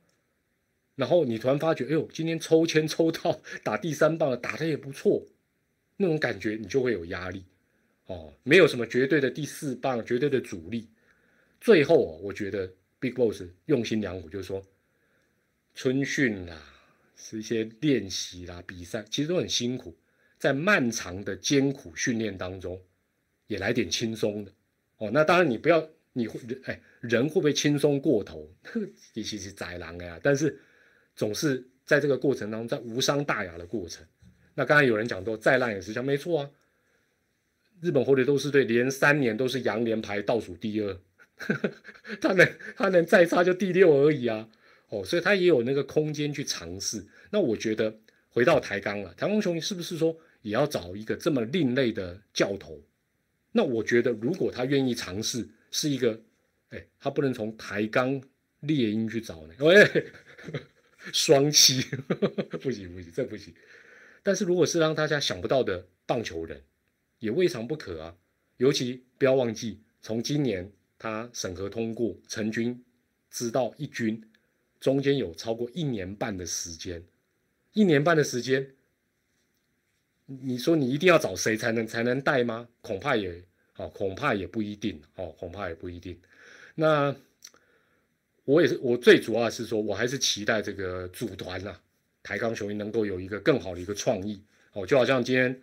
[0.97, 5.23] 然后你突然发觉，哎呦，今天抽签抽到打第三棒了，打的也不错，
[5.99, 7.45] 那种感觉你就会有压力
[8.07, 8.33] 哦。
[8.43, 10.89] 没有什么绝对的第四棒，绝对的主力。
[11.65, 14.62] 最后哦，我觉得 Big Boss 用心良苦，就是说
[15.75, 16.62] 春训啦，
[17.17, 19.97] 是一些练习啦、比赛，其实都很辛苦，
[20.37, 22.79] 在漫长的艰苦训练当中。
[23.47, 24.53] 也来点轻松的
[24.99, 28.47] 哦，那当然你不要，你会哎，人会不会轻松过头？
[29.15, 30.61] 其实是宰狼呀，但是
[31.17, 34.07] 总是在这个过程当中，在无伤大雅的过程。
[34.55, 36.51] 那刚才有人讲说，再烂也是香，没错啊。
[37.81, 40.99] 日本火腿斗士队连三年都是洋联排倒数第二，
[42.20, 44.49] 他能他能再差就第六而已啊。
[44.89, 47.05] 哦，所以他也有那个空间去尝试。
[47.30, 52.80] 那我觉得回到台钢了，台钢雄是不是说也要找一个这么另类的教头？
[53.53, 56.20] 那我觉得，如果他愿意尝试，是一个，
[56.70, 58.20] 哎，他不能从台钢
[58.61, 60.12] 猎鹰去找呢，喂，
[61.12, 61.80] 双七，
[62.61, 63.55] 不行不行，这不行。
[64.22, 66.62] 但是如果是让大家想不到的棒球人，
[67.20, 68.16] 也未尝不可啊。
[68.57, 70.72] 尤其不要忘记，从今年
[71.05, 72.83] 他审核通过成军，
[73.31, 74.19] 知道一军，
[74.81, 77.05] 中间有超过一年半的时间，
[77.75, 78.71] 一年半的时间。
[80.25, 82.67] 你说你一定要找谁才能才能带吗？
[82.81, 83.45] 恐怕也，
[83.77, 86.19] 哦，恐怕也不一定，哦，恐怕也不一定。
[86.75, 87.15] 那
[88.47, 91.79] 我也是，我最主要是说，我还是期待这个组团呐，
[92.23, 94.43] 台钢雄鹰能够有一个更好的一个创意，
[94.73, 95.61] 哦，就好像今天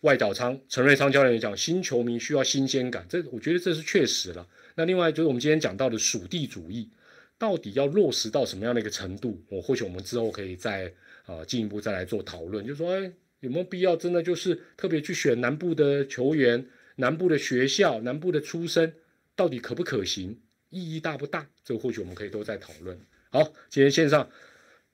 [0.00, 4.44] 外岛仓陈瑞昌教练讲，新球迷需要新鲜感，这我觉得这是确实了。
[4.74, 6.90] 那另外就是我们今天讲到的属地主义，
[7.38, 9.42] 到底要落实到什么样的一个程度？
[9.48, 10.92] 我或许我们之后可以再
[11.26, 13.12] 啊进一步再来做讨论，就是说哎。
[13.40, 16.62] 有没有必要真的就是特别去选南部的球员、
[16.96, 18.92] 南部的学校、南部的出身，
[19.34, 20.38] 到底可不可行？
[20.68, 21.48] 意义大不大？
[21.64, 23.00] 这或许我们可以都在讨论。
[23.30, 24.28] 好，今天线上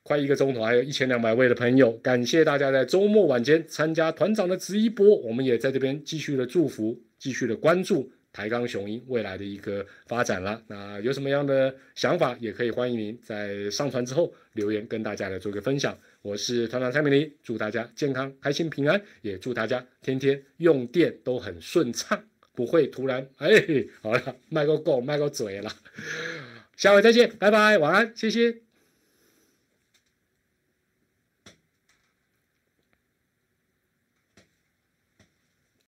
[0.05, 5.17] 快一个钟头，还有一千两百位的朋友，感谢大家在周末晚间参加团长的直播。
[5.17, 8.13] 我们也在这边继续的祝福，继续的关注。
[8.37, 15.97] 台钢雄鹰未来的一个发展了，那有什么样的想法，也可以欢迎您在上传之后留言跟大家来做个分享。
[16.21, 22.23] 我是团长蔡明黎，祝大家健康、开心、平安，也祝大家天天用电都很顺畅，
[22.55, 23.49] 不会突然哎，
[24.03, 25.73] 好了，卖个够，卖个嘴了，
[26.77, 28.66] 下回再见，拜拜，晚安，谢谢。